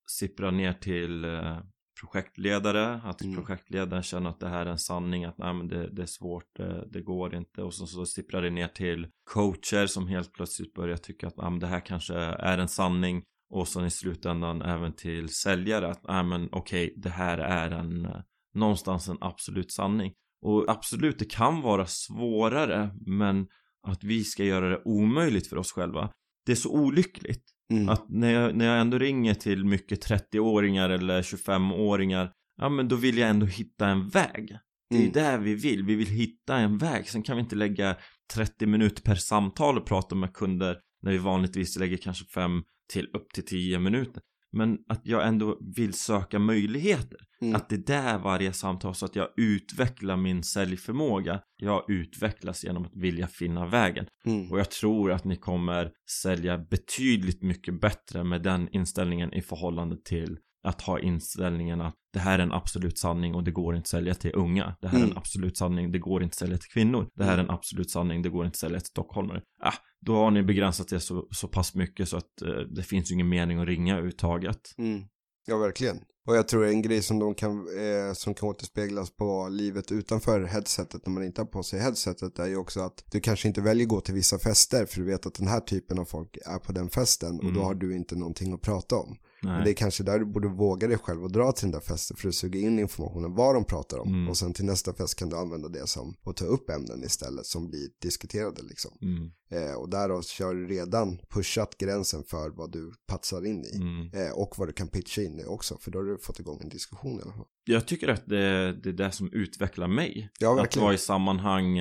sippra 0.08 0.52
ner 0.52 0.74
till 0.74 1.26
eh, 1.26 1.60
projektledare, 2.02 3.02
att 3.04 3.22
Mm. 3.22 3.36
projektledaren 3.36 4.04
känner 4.04 4.30
att 4.30 4.40
det 4.40 4.50
här 4.50 4.66
är 4.66 4.70
en 4.72 4.78
sanning, 4.78 5.26
att 5.26 5.38
nej, 5.38 5.54
men 5.54 5.68
det, 5.68 5.90
det 5.90 6.02
är 6.02 6.06
svårt, 6.06 6.56
det, 6.56 6.88
det 6.92 7.02
går 7.02 7.36
inte 7.36 7.64
och 7.64 7.74
så, 7.74 7.88
så 7.88 8.06
sipprar 8.06 8.42
det 8.42 8.50
ner 8.50 8.68
till 8.68 9.08
coacher 9.34 9.88
som 9.88 10.08
helt 10.08 10.34
plötsligt 10.34 10.74
börjar 10.74 10.98
tycka 10.98 11.28
att 11.28 11.38
nej, 11.38 11.50
men 11.50 11.60
det 11.60 11.68
här 11.68 11.86
kanske 11.86 12.16
är 12.16 12.58
en 12.58 12.68
sanning 12.68 13.24
och 13.50 13.68
sen 13.68 13.86
i 13.86 13.92
slutändan 13.92 14.62
även 14.62 14.94
till 14.94 15.30
säljare 15.30 15.88
att 15.92 16.08
nej 16.08 16.24
men 16.24 16.50
okej, 16.52 16.94
det 16.98 17.10
här 17.10 17.38
är 17.38 17.72
en 17.72 18.06
eh, 18.06 18.22
någonstans 18.54 19.08
en 19.08 19.18
absolut 19.22 19.72
sanning. 19.72 20.14
Och 20.42 20.66
absolut, 20.68 21.20
det 21.20 21.26
kan 21.32 21.62
vara 21.62 21.86
svårare 21.86 22.90
men 23.06 23.48
att 23.88 24.04
vi 24.04 24.24
ska 24.24 24.44
göra 24.44 24.70
det 24.70 24.82
omöjligt 24.86 25.48
för 25.48 25.58
oss 25.58 25.72
själva. 25.72 26.10
Det 26.46 26.52
är 26.52 26.56
så 26.56 26.72
olyckligt 26.72 27.44
Mm. 27.72 27.90
att 27.90 28.10
när 28.10 28.32
jag, 28.32 28.56
när 28.56 28.66
jag 28.66 28.82
ändå 28.82 28.98
ringer 28.98 29.34
till 29.34 29.66
mycket 29.66 30.10
30-åringar 30.10 30.90
eller 30.90 31.22
25-åringar 31.22 32.32
Ja 32.58 32.70
men 32.70 32.88
då 32.88 32.96
vill 32.96 33.18
jag 33.18 33.30
ändå 33.30 33.46
hitta 33.46 33.88
en 33.88 34.10
väg 34.10 34.58
Det 34.90 34.96
är 34.96 35.00
Mm. 35.00 35.12
där 35.12 35.38
vi 35.38 35.56
vill, 35.56 35.84
vi 35.84 35.96
vill 35.96 36.08
hitta 36.08 36.58
en 36.58 36.78
väg 36.78 37.10
Sen 37.10 37.24
kan 37.24 37.36
vi 37.38 37.42
inte 37.44 37.56
lägga 37.56 37.96
30 38.34 38.66
minuter 38.66 39.02
per 39.02 39.16
samtal 39.16 39.78
och 39.78 39.86
prata 39.86 40.16
med 40.16 40.34
kunder 40.34 40.78
När 41.02 41.12
vi 41.12 41.18
vanligtvis 41.18 41.80
lägger 41.80 41.98
kanske 41.98 42.26
5 42.26 42.64
till 42.94 43.08
upp 43.14 43.34
till 43.34 43.46
10 43.46 43.80
minuter 43.80 44.22
Men 44.52 44.78
att 44.88 45.02
jag 45.04 45.28
ändå 45.28 45.58
vill 45.76 45.94
söka 45.94 46.40
möjligheter 46.40 47.18
Mm. 47.42 47.56
Att 47.56 47.70
det 47.70 47.76
är 47.76 47.80
där 47.80 48.20
varje 48.20 48.54
samtal 48.54 48.96
så 48.96 49.06
att 49.06 49.16
jag 49.16 49.28
utvecklar 49.38 50.18
min 50.18 50.44
säljförmåga 50.44 51.40
Jag 51.58 51.86
utvecklas 51.88 52.64
genom 52.64 52.86
att 52.86 52.96
vilja 52.96 53.28
finna 53.28 53.68
vägen 53.68 54.06
Mm. 54.26 54.52
och 54.52 54.60
jag 54.60 54.72
tror 54.72 55.12
att 55.12 55.26
ni 55.26 55.36
kommer 55.36 55.92
sälja 56.24 56.58
betydligt 56.58 57.42
mycket 57.42 57.82
bättre 57.82 58.24
med 58.24 58.42
den 58.44 58.70
inställningen 58.72 59.34
i 59.34 59.42
förhållande 59.42 59.98
till 60.06 60.38
att 60.64 60.82
ha 60.82 61.00
inställningen 61.00 61.82
att 61.82 61.96
det 62.14 62.20
här 62.20 62.40
är 62.40 62.44
en 62.44 62.52
absolut 62.52 62.98
sanning 63.00 63.36
och 63.36 63.44
det 63.44 63.52
går 63.52 63.76
inte 63.76 63.84
att 63.84 63.88
sälja 63.88 64.16
till 64.16 64.32
unga. 64.36 64.76
Det 64.82 64.88
här 64.88 64.98
är 64.98 65.02
Mm. 65.04 65.12
en 65.12 65.18
absolut 65.18 65.58
sanning, 65.58 65.92
det 65.92 66.00
går 66.00 66.24
inte 66.24 66.34
att 66.34 66.38
sälja 66.38 66.58
till 66.58 66.70
kvinnor. 66.70 67.08
Det 67.16 67.24
här 67.24 67.38
är 67.38 67.44
en 67.44 67.50
absolut 67.50 67.92
sanning, 67.92 68.22
det 68.22 68.30
går 68.30 68.46
inte 68.46 68.54
att 68.56 68.60
sälja 68.60 68.80
till 68.80 68.88
stockholmare. 68.88 69.42
Ah, 69.64 69.74
då 70.06 70.16
har 70.16 70.32
ni 70.32 70.44
begränsat 70.44 70.88
det 70.88 71.00
så, 71.00 71.28
så 71.32 71.48
pass 71.48 71.76
mycket 71.76 72.10
så 72.10 72.18
att 72.18 72.42
eh, 72.42 72.50
det 72.76 72.84
finns 72.84 73.12
ju 73.12 73.14
ingen 73.14 73.30
mening 73.30 73.60
att 73.60 73.68
ringa 73.68 73.94
överhuvudtaget. 73.94 74.62
Mm. 74.78 75.02
Ja, 75.48 75.58
verkligen. 75.58 75.98
Och 76.28 76.36
jag 76.36 76.48
tror 76.48 76.66
en 76.66 76.82
grej 76.82 77.02
som, 77.02 77.20
de 77.20 77.36
kan, 77.36 77.52
eh, 77.58 78.14
som 78.14 78.34
kan 78.34 78.50
återspeglas 78.50 79.16
på 79.16 79.48
livet 79.52 79.92
utanför 79.92 80.44
headsetet 80.44 81.06
när 81.06 81.14
man 81.14 81.24
inte 81.24 81.42
har 81.42 81.46
på 81.46 81.64
sig 81.64 81.80
headsetet 81.80 82.40
är 82.40 82.48
ju 82.48 82.58
också 82.58 82.80
att 82.80 83.04
du 83.12 83.20
kanske 83.20 83.48
inte 83.48 83.62
väljer 83.62 83.86
gå 83.88 84.02
till 84.02 84.14
vissa 84.14 84.40
fester 84.40 84.86
för 84.86 85.00
du 85.00 85.06
vet 85.06 85.26
att 85.26 85.34
den 85.36 85.48
här 85.48 85.60
typen 85.60 86.00
av 86.00 86.06
folk 86.06 86.38
är 86.46 86.60
på 86.60 86.72
den 86.72 86.90
festen 86.90 87.36
och 87.38 87.44
då 87.44 87.50
Mm. 87.50 87.64
har 87.64 87.74
du 87.76 87.96
inte 87.96 88.16
någonting 88.16 88.54
att 88.54 88.62
prata 88.62 88.96
om. 88.96 89.18
Men 89.42 89.64
det 89.64 89.72
är 89.72 89.74
kanske 89.74 90.04
där 90.04 90.20
du 90.20 90.26
borde 90.26 90.48
våga 90.48 90.88
dig 90.88 90.98
själv 90.98 91.24
och 91.24 91.32
dra 91.32 91.52
till 91.52 91.66
den 91.66 91.72
där 91.72 91.80
festen 91.80 92.18
för 92.18 92.28
att 92.28 92.36
suga 92.36 92.60
in 92.60 92.80
informationen 92.80 93.36
vad 93.36 93.56
de 93.56 93.66
pratar 93.66 93.98
om. 93.98 94.08
Mm. 94.08 94.30
Och 94.30 94.38
sen 94.38 94.54
till 94.54 94.66
nästa 94.66 94.94
fest 94.94 95.16
kan 95.16 95.30
du 95.30 95.38
använda 95.38 95.70
det 95.70 95.88
som 95.88 96.16
och 96.24 96.36
ta 96.36 96.46
upp 96.46 96.70
ämnen 96.70 97.04
istället 97.04 97.46
som 97.46 97.68
blir 97.68 97.90
diskuterade 98.02 98.62
liksom. 98.64 98.92
Mm, 99.02 99.32
Eh, 99.52 99.74
och 99.74 99.90
därav 99.90 100.22
så 100.22 100.46
har 100.46 100.54
du 100.54 100.68
redan 100.68 101.20
pushat 101.30 101.78
gränsen 101.78 102.24
för 102.24 102.50
vad 102.50 102.72
du 102.72 102.92
patsar 103.08 103.46
in 103.46 103.66
i. 103.66 103.76
mm. 103.76 104.14
Eh, 104.14 104.32
och 104.32 104.54
vad 104.58 104.68
du 104.68 104.74
kan 104.74 104.88
pitcha 104.88 105.22
in 105.22 105.40
i 105.40 105.46
också, 105.46 105.78
för 105.78 105.92
då 105.92 106.00
har 106.00 106.04
du 106.04 106.18
fått 106.18 106.40
igång 106.40 106.60
en 106.62 106.70
diskussion 106.70 107.20
i 107.20 107.22
alla 107.22 107.34
fall. 107.34 107.46
Jag 107.64 107.88
tycker 107.88 108.08
att 108.08 108.26
det, 108.26 108.74
det 108.74 108.90
är 108.90 108.94
det 108.94 109.12
som 109.12 109.34
utvecklar 109.34 109.88
mig. 109.88 110.30
Ja, 110.40 110.62
att 110.62 110.78
vara 110.78 110.94
i 110.94 110.98
sammanhang 110.98 111.78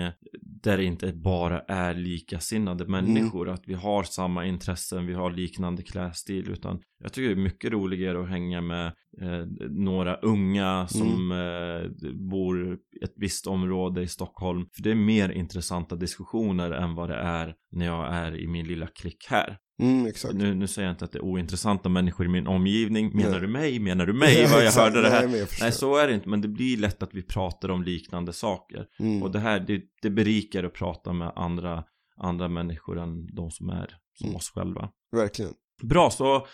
där 0.62 0.76
det 0.76 0.84
inte 0.84 1.12
bara 1.12 1.60
är 1.60 1.94
likasinnade 1.94 2.86
människor. 2.86 3.48
Att 3.48 3.62
vi 3.68 3.74
har 3.74 4.02
samma 4.02 4.46
intressen, 4.46 5.06
vi 5.06 5.14
har 5.14 5.30
liknande 5.30 5.82
klädstil. 5.82 6.50
Utan 6.50 6.82
jag 7.02 7.12
tycker 7.12 7.28
det 7.28 7.34
är 7.34 7.44
mycket 7.44 7.72
roligare 7.72 8.22
att 8.22 8.28
hänga 8.28 8.60
med 8.60 8.92
eh, 9.20 9.46
några 9.70 10.16
unga 10.16 10.86
som 10.88 11.32
eh, 11.32 12.10
bor 12.30 12.72
i 12.74 13.04
ett 13.04 13.14
visst 13.16 13.46
område 13.46 14.02
i 14.02 14.08
Stockholm. 14.08 14.66
För 14.72 14.82
det 14.82 14.90
är 14.90 14.94
mer 14.94 15.28
intressanta 15.28 15.96
diskussioner 15.96 16.70
än 16.70 16.94
vad 16.94 17.08
det 17.08 17.16
är 17.16 17.54
när 17.72 17.86
jag 17.86 18.14
är 18.14 18.40
i 18.40 18.46
min 18.46 18.66
lilla 18.66 18.86
klick 18.86 19.26
här. 19.28 19.58
Mm. 19.82 20.12
Nu, 20.32 20.54
nu 20.54 20.66
säger 20.66 20.88
jag 20.88 20.92
inte 20.92 21.04
att 21.04 21.12
det 21.12 21.18
är 21.18 21.24
ointressanta 21.24 21.88
människor 21.88 22.26
i 22.26 22.28
min 22.28 22.46
omgivning. 22.46 23.16
Menar 23.16 23.30
Nej. 23.30 23.40
du 23.40 23.48
mig? 23.48 23.78
Menar 23.78 24.06
du 24.06 24.12
mig? 24.12 24.46
Vad 24.52 24.64
jag 24.64 24.72
hörde 24.72 25.02
det 25.02 25.10
här. 25.10 25.28
Nej. 25.28 25.46
Nej, 25.60 25.72
så 25.72 25.96
är 25.96 26.08
det 26.08 26.14
inte, 26.14 26.28
men 26.28 26.40
det 26.40 26.48
blir 26.48 26.76
lätt 26.76 27.02
att 27.02 27.14
vi 27.14 27.22
pratar 27.22 27.68
om 27.68 27.82
liknande 27.82 28.32
saker. 28.32 28.86
Mm. 28.98 29.22
Och 29.22 29.30
det 29.30 29.38
här, 29.38 29.60
det, 29.60 29.82
det 30.02 30.10
berikar 30.10 30.64
att 30.64 30.74
prata 30.74 31.12
med 31.12 31.32
andra, 31.36 31.84
andra 32.16 32.48
människor 32.48 32.98
än 32.98 33.34
de 33.34 33.50
som 33.50 33.70
är 33.70 33.96
som 34.14 34.26
Mm. 34.26 34.36
oss 34.36 34.50
själva. 34.50 34.90
Verkligen. 35.12 35.52
Bra, 35.82 36.10
så, 36.10 36.46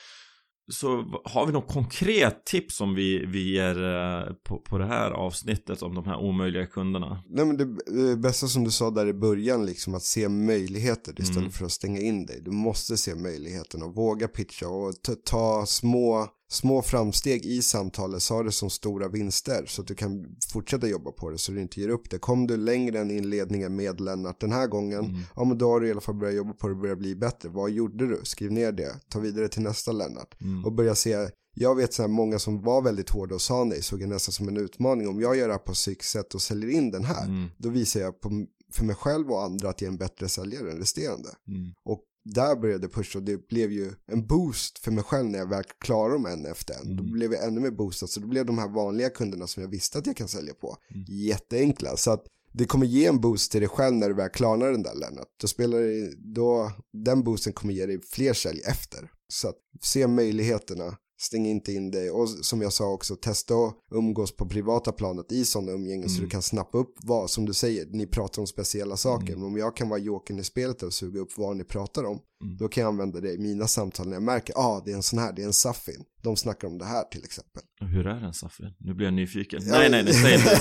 så 0.68 1.04
har 1.24 1.46
vi 1.46 1.52
något 1.52 1.72
konkret 1.72 2.44
tips 2.44 2.76
som 2.76 2.94
vi, 2.94 3.26
vi 3.26 3.52
ger 3.52 3.84
eh, 3.84 4.32
på, 4.44 4.58
på 4.58 4.78
det 4.78 4.86
här 4.86 5.10
avsnittet 5.10 5.82
om 5.82 5.94
de 5.94 6.04
här 6.04 6.16
omöjliga 6.16 6.66
kunderna? 6.66 7.22
Nej 7.28 7.44
men 7.44 7.56
det 7.56 8.16
bästa 8.16 8.46
som 8.46 8.64
du 8.64 8.70
sa 8.70 8.90
där 8.90 9.06
i 9.06 9.12
början, 9.12 9.66
liksom 9.66 9.94
att 9.94 10.02
se 10.02 10.28
möjligheter 10.28 11.20
istället 11.20 11.36
Mm. 11.36 11.50
för 11.50 11.64
att 11.64 11.72
stänga 11.72 12.00
in 12.00 12.26
dig. 12.26 12.40
Du 12.44 12.50
måste 12.50 12.96
se 12.96 13.14
möjligheten 13.14 13.82
och 13.82 13.94
våga 13.94 14.28
pitcha 14.28 14.68
och 14.68 14.92
ta 15.24 15.66
små 15.66 16.26
små 16.48 16.82
framsteg 16.82 17.46
i 17.46 17.62
samtalet, 17.62 18.22
sa 18.22 18.42
det 18.42 18.52
som 18.52 18.70
stora 18.70 19.08
vinster 19.08 19.64
så 19.66 19.82
att 19.82 19.88
du 19.88 19.94
kan 19.94 20.36
fortsätta 20.52 20.88
jobba 20.88 21.12
på 21.12 21.30
det 21.30 21.38
så 21.38 21.52
du 21.52 21.60
inte 21.60 21.80
ger 21.80 21.88
upp 21.88 22.10
det. 22.10 22.18
Kom 22.18 22.46
du 22.46 22.56
längre 22.56 22.98
än 22.98 23.10
inledningen 23.10 23.76
med 23.76 24.00
Lennart 24.00 24.40
den 24.40 24.52
här 24.52 24.66
gången, 24.66 25.04
mm. 25.04 25.20
ja 25.36 25.44
men 25.44 25.58
då 25.58 25.70
har 25.70 25.80
du 25.80 25.88
i 25.88 25.90
alla 25.90 26.00
fall 26.00 26.14
börjat 26.14 26.36
jobba 26.36 26.52
på 26.52 26.68
det 26.68 26.74
och 26.74 26.80
börjat 26.80 26.98
bli 26.98 27.16
bättre. 27.16 27.48
Vad 27.48 27.70
gjorde 27.70 28.06
du? 28.06 28.20
Skriv 28.22 28.52
ner 28.52 28.72
det, 28.72 29.00
ta 29.08 29.18
vidare 29.18 29.48
till 29.48 29.62
nästa 29.62 29.92
Lennart 29.92 30.40
mm. 30.40 30.64
och 30.64 30.72
börja 30.72 30.94
se 30.94 31.28
jag 31.58 31.74
vet 31.74 31.94
så 31.94 32.02
här, 32.02 32.08
många 32.08 32.38
som 32.38 32.62
var 32.62 32.82
väldigt 32.82 33.10
hårda 33.10 33.34
och 33.34 33.42
sa 33.42 33.64
nej 33.64 33.82
såg 33.82 34.02
jag 34.02 34.08
nästan 34.08 34.32
som 34.32 34.48
en 34.48 34.56
utmaning. 34.56 35.08
Om 35.08 35.20
jag 35.20 35.36
gör 35.36 35.46
det 35.46 35.54
här 35.54 35.58
på 35.58 35.74
Syx 35.74 36.10
sätt 36.10 36.34
och 36.34 36.42
säljer 36.42 36.70
in 36.70 36.90
den 36.90 37.04
här, 37.04 37.24
mm. 37.24 37.48
då 37.58 37.68
visar 37.68 38.00
jag 38.00 38.20
på, 38.20 38.46
för 38.72 38.84
mig 38.84 38.96
själv 38.96 39.30
och 39.30 39.42
andra 39.42 39.68
att 39.68 39.80
jag 39.80 39.88
är 39.88 39.92
en 39.92 39.98
bättre 39.98 40.28
säljare 40.28 40.70
än 40.70 40.78
resterande. 40.78 41.28
Mm. 41.48 41.70
Och 41.84 42.00
där 42.34 42.56
började 42.56 42.88
pusha 42.88 43.18
och 43.18 43.24
det 43.24 43.48
blev 43.48 43.72
ju 43.72 43.92
en 44.06 44.26
boost 44.26 44.78
för 44.78 44.90
mig 44.90 45.04
själv 45.04 45.30
när 45.30 45.38
jag 45.38 45.48
väl 45.48 45.64
klarade 45.78 46.14
dem 46.14 46.26
en 46.26 46.46
efter 46.46 46.74
en. 46.74 46.82
Mm. 46.82 46.96
Då 46.96 47.02
blev 47.02 47.32
jag 47.32 47.44
ännu 47.44 47.60
mer 47.60 47.70
boostad 47.70 48.06
så 48.06 48.20
då 48.20 48.26
blev 48.26 48.46
de 48.46 48.58
här 48.58 48.68
vanliga 48.68 49.10
kunderna 49.10 49.46
som 49.46 49.62
jag 49.62 49.70
visste 49.70 49.98
att 49.98 50.06
jag 50.06 50.16
kan 50.16 50.28
sälja 50.28 50.54
på 50.54 50.76
mm. 50.90 51.04
jätteenkla. 51.08 51.96
Så 51.96 52.10
att 52.10 52.24
det 52.52 52.64
kommer 52.64 52.86
ge 52.86 53.06
en 53.06 53.20
boost 53.20 53.52
till 53.52 53.60
dig 53.60 53.68
själv 53.68 53.96
när 53.96 54.08
du 54.08 54.14
väl 54.14 54.28
klarar 54.28 54.72
den 54.72 54.82
där 54.82 54.94
Lennart. 54.94 55.28
Då 55.40 55.48
spelar 55.48 55.78
det, 55.78 56.12
då, 56.16 56.72
den 56.92 57.22
boosten 57.24 57.52
kommer 57.52 57.74
ge 57.74 57.86
dig 57.86 58.00
fler 58.02 58.32
sälj 58.32 58.60
efter. 58.66 59.10
Så 59.28 59.48
att 59.48 59.56
se 59.82 60.06
möjligheterna 60.06 60.96
Stäng 61.18 61.46
inte 61.46 61.72
in 61.72 61.90
dig 61.90 62.10
och 62.10 62.28
som 62.28 62.62
jag 62.62 62.72
sa 62.72 62.92
också 62.92 63.16
testa 63.16 63.54
att 63.54 63.74
umgås 63.90 64.36
på 64.36 64.48
privata 64.48 64.92
planet 64.92 65.32
i 65.32 65.44
sådana 65.44 65.72
umgängen 65.72 66.00
mm. 66.00 66.08
så 66.08 66.14
du 66.14 66.20
mm. 66.20 66.30
kan 66.30 66.42
snappa 66.42 66.78
upp 66.78 66.94
vad 67.02 67.30
som 67.30 67.46
du 67.46 67.52
säger, 67.52 67.86
ni 67.86 68.06
pratar 68.06 68.42
om 68.42 68.46
speciella 68.46 68.96
saker 68.96 69.28
mm. 69.28 69.40
men 69.40 69.48
om 69.48 69.56
jag 69.56 69.76
kan 69.76 69.88
vara 69.88 70.00
jokern 70.00 70.38
i 70.38 70.44
spelet 70.44 70.82
och 70.82 70.92
suga 70.92 71.20
upp 71.20 71.32
vad 71.36 71.56
ni 71.56 71.64
pratar 71.64 72.04
om 72.04 72.18
mm. 72.42 72.56
då 72.56 72.68
kan 72.68 72.82
jag 72.82 72.88
använda 72.88 73.20
det 73.20 73.32
i 73.32 73.38
mina 73.38 73.66
samtal 73.66 74.06
när 74.06 74.14
jag 74.14 74.22
märker, 74.22 74.54
ah 74.56 74.82
det 74.84 74.90
är 74.90 74.96
en 74.96 75.02
sån 75.02 75.18
här, 75.18 75.32
det 75.32 75.42
är 75.42 75.46
en 75.46 75.52
Safin 75.52 76.04
de 76.22 76.36
snackar 76.36 76.68
om 76.68 76.78
det 76.78 76.84
här 76.84 77.04
till 77.04 77.24
exempel 77.24 77.62
Hur 77.80 78.06
är 78.06 78.24
en 78.24 78.34
Safin? 78.34 78.74
Nu 78.78 78.94
blir 78.94 79.06
jag 79.06 79.14
nyfiken 79.14 79.60
ja. 79.66 79.78
Nej 79.78 79.90
nej 79.90 80.04
nej, 80.04 80.14
säg 80.14 80.34
inte 80.34 80.56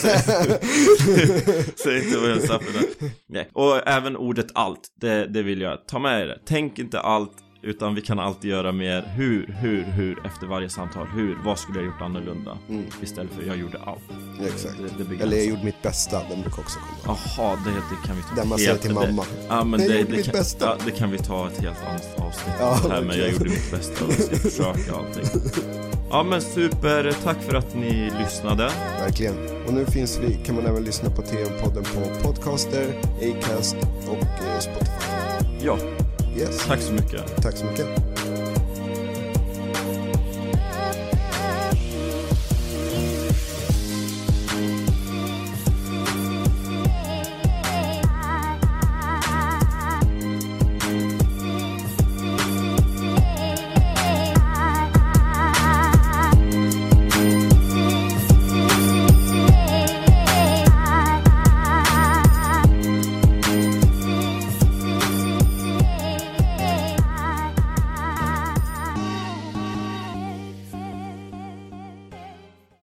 Säg 1.83 2.05
inte 2.05 2.17
vad 2.21 2.31
en 2.31 2.47
Safin 2.47 2.75
är 2.75 3.11
Nej, 3.27 3.49
och 3.53 3.87
även 3.87 4.17
ordet 4.17 4.47
allt, 4.53 4.81
det, 4.95 5.27
det 5.27 5.43
vill 5.43 5.61
jag 5.61 5.87
ta 5.87 5.99
med 5.99 6.21
er 6.21 6.41
Tänk 6.45 6.79
inte 6.79 6.99
allt 6.99 7.44
utan 7.65 7.95
vi 7.95 8.01
kan 8.01 8.19
alltid 8.19 8.51
göra 8.51 8.71
mer 8.71 9.01
hur, 9.15 9.55
hur, 9.59 9.83
hur 9.83 10.25
efter 10.25 10.47
varje 10.47 10.69
samtal. 10.69 11.07
Hur, 11.07 11.37
vad 11.45 11.59
skulle 11.59 11.79
jag 11.79 11.85
gjort 11.85 12.01
annorlunda? 12.01 12.57
Mm. 12.69 12.85
Istället 13.01 13.31
för 13.31 13.47
jag 13.47 13.57
gjorde 13.57 13.79
allt. 13.85 14.01
exakt. 14.45 14.75
Det, 14.97 15.03
det 15.03 15.23
Eller 15.23 15.37
jag 15.37 15.45
gjorde 15.45 15.63
mitt 15.63 15.81
bästa, 15.81 16.21
den 16.29 16.41
brukar 16.41 16.59
också 16.59 16.79
komma. 16.79 17.17
Jaha, 17.37 17.57
det, 17.65 17.71
det 17.71 18.07
kan 18.07 18.15
vi 18.15 18.21
ta. 18.21 18.35
Den 18.35 18.47
man 18.49 18.57
säger 18.57 18.77
till 18.77 18.93
mamma. 18.93 19.25
ja, 19.47 19.63
men 19.63 19.79
det, 19.79 19.87
det, 19.87 20.09
mitt 20.09 20.25
kan, 20.25 20.31
bästa. 20.31 20.65
Ja, 20.65 20.77
det 20.85 20.91
kan 20.91 21.11
vi 21.11 21.17
ta 21.17 21.47
ett 21.47 21.61
helt 21.61 21.83
annat 21.89 22.19
avsnitt. 22.19 22.55
Ja, 22.59 22.79
här. 22.89 23.01
Men 23.01 23.19
jag 23.19 23.31
gjorde 23.31 23.49
mitt 23.49 23.71
bästa 23.71 24.05
och 24.05 24.11
jag 24.11 24.21
ska 24.21 24.35
försöka 24.35 24.95
allting. 24.95 25.41
Ja 26.09 26.23
men 26.23 26.41
super, 26.41 27.15
tack 27.23 27.43
för 27.43 27.55
att 27.55 27.75
ni 27.75 28.11
lyssnade. 28.19 28.71
Verkligen. 28.99 29.35
Och 29.67 29.73
nu 29.73 29.85
finns 29.85 30.19
vi, 30.19 30.33
kan 30.45 30.55
man 30.55 30.65
även 30.65 30.83
lyssna 30.83 31.09
på 31.09 31.21
TM-podden 31.21 31.83
på 31.83 32.27
Podcaster, 32.27 32.87
Acast 33.21 33.75
och 34.07 34.45
eh, 34.45 34.59
Spotify. 34.59 35.65
Ja, 35.65 35.77
Yes. 36.35 36.57
Tack 36.67 36.81
så 36.81 36.93
mycket. 36.93 37.41
Tack 37.41 37.57
så 37.57 37.65
mycket. 37.65 38.14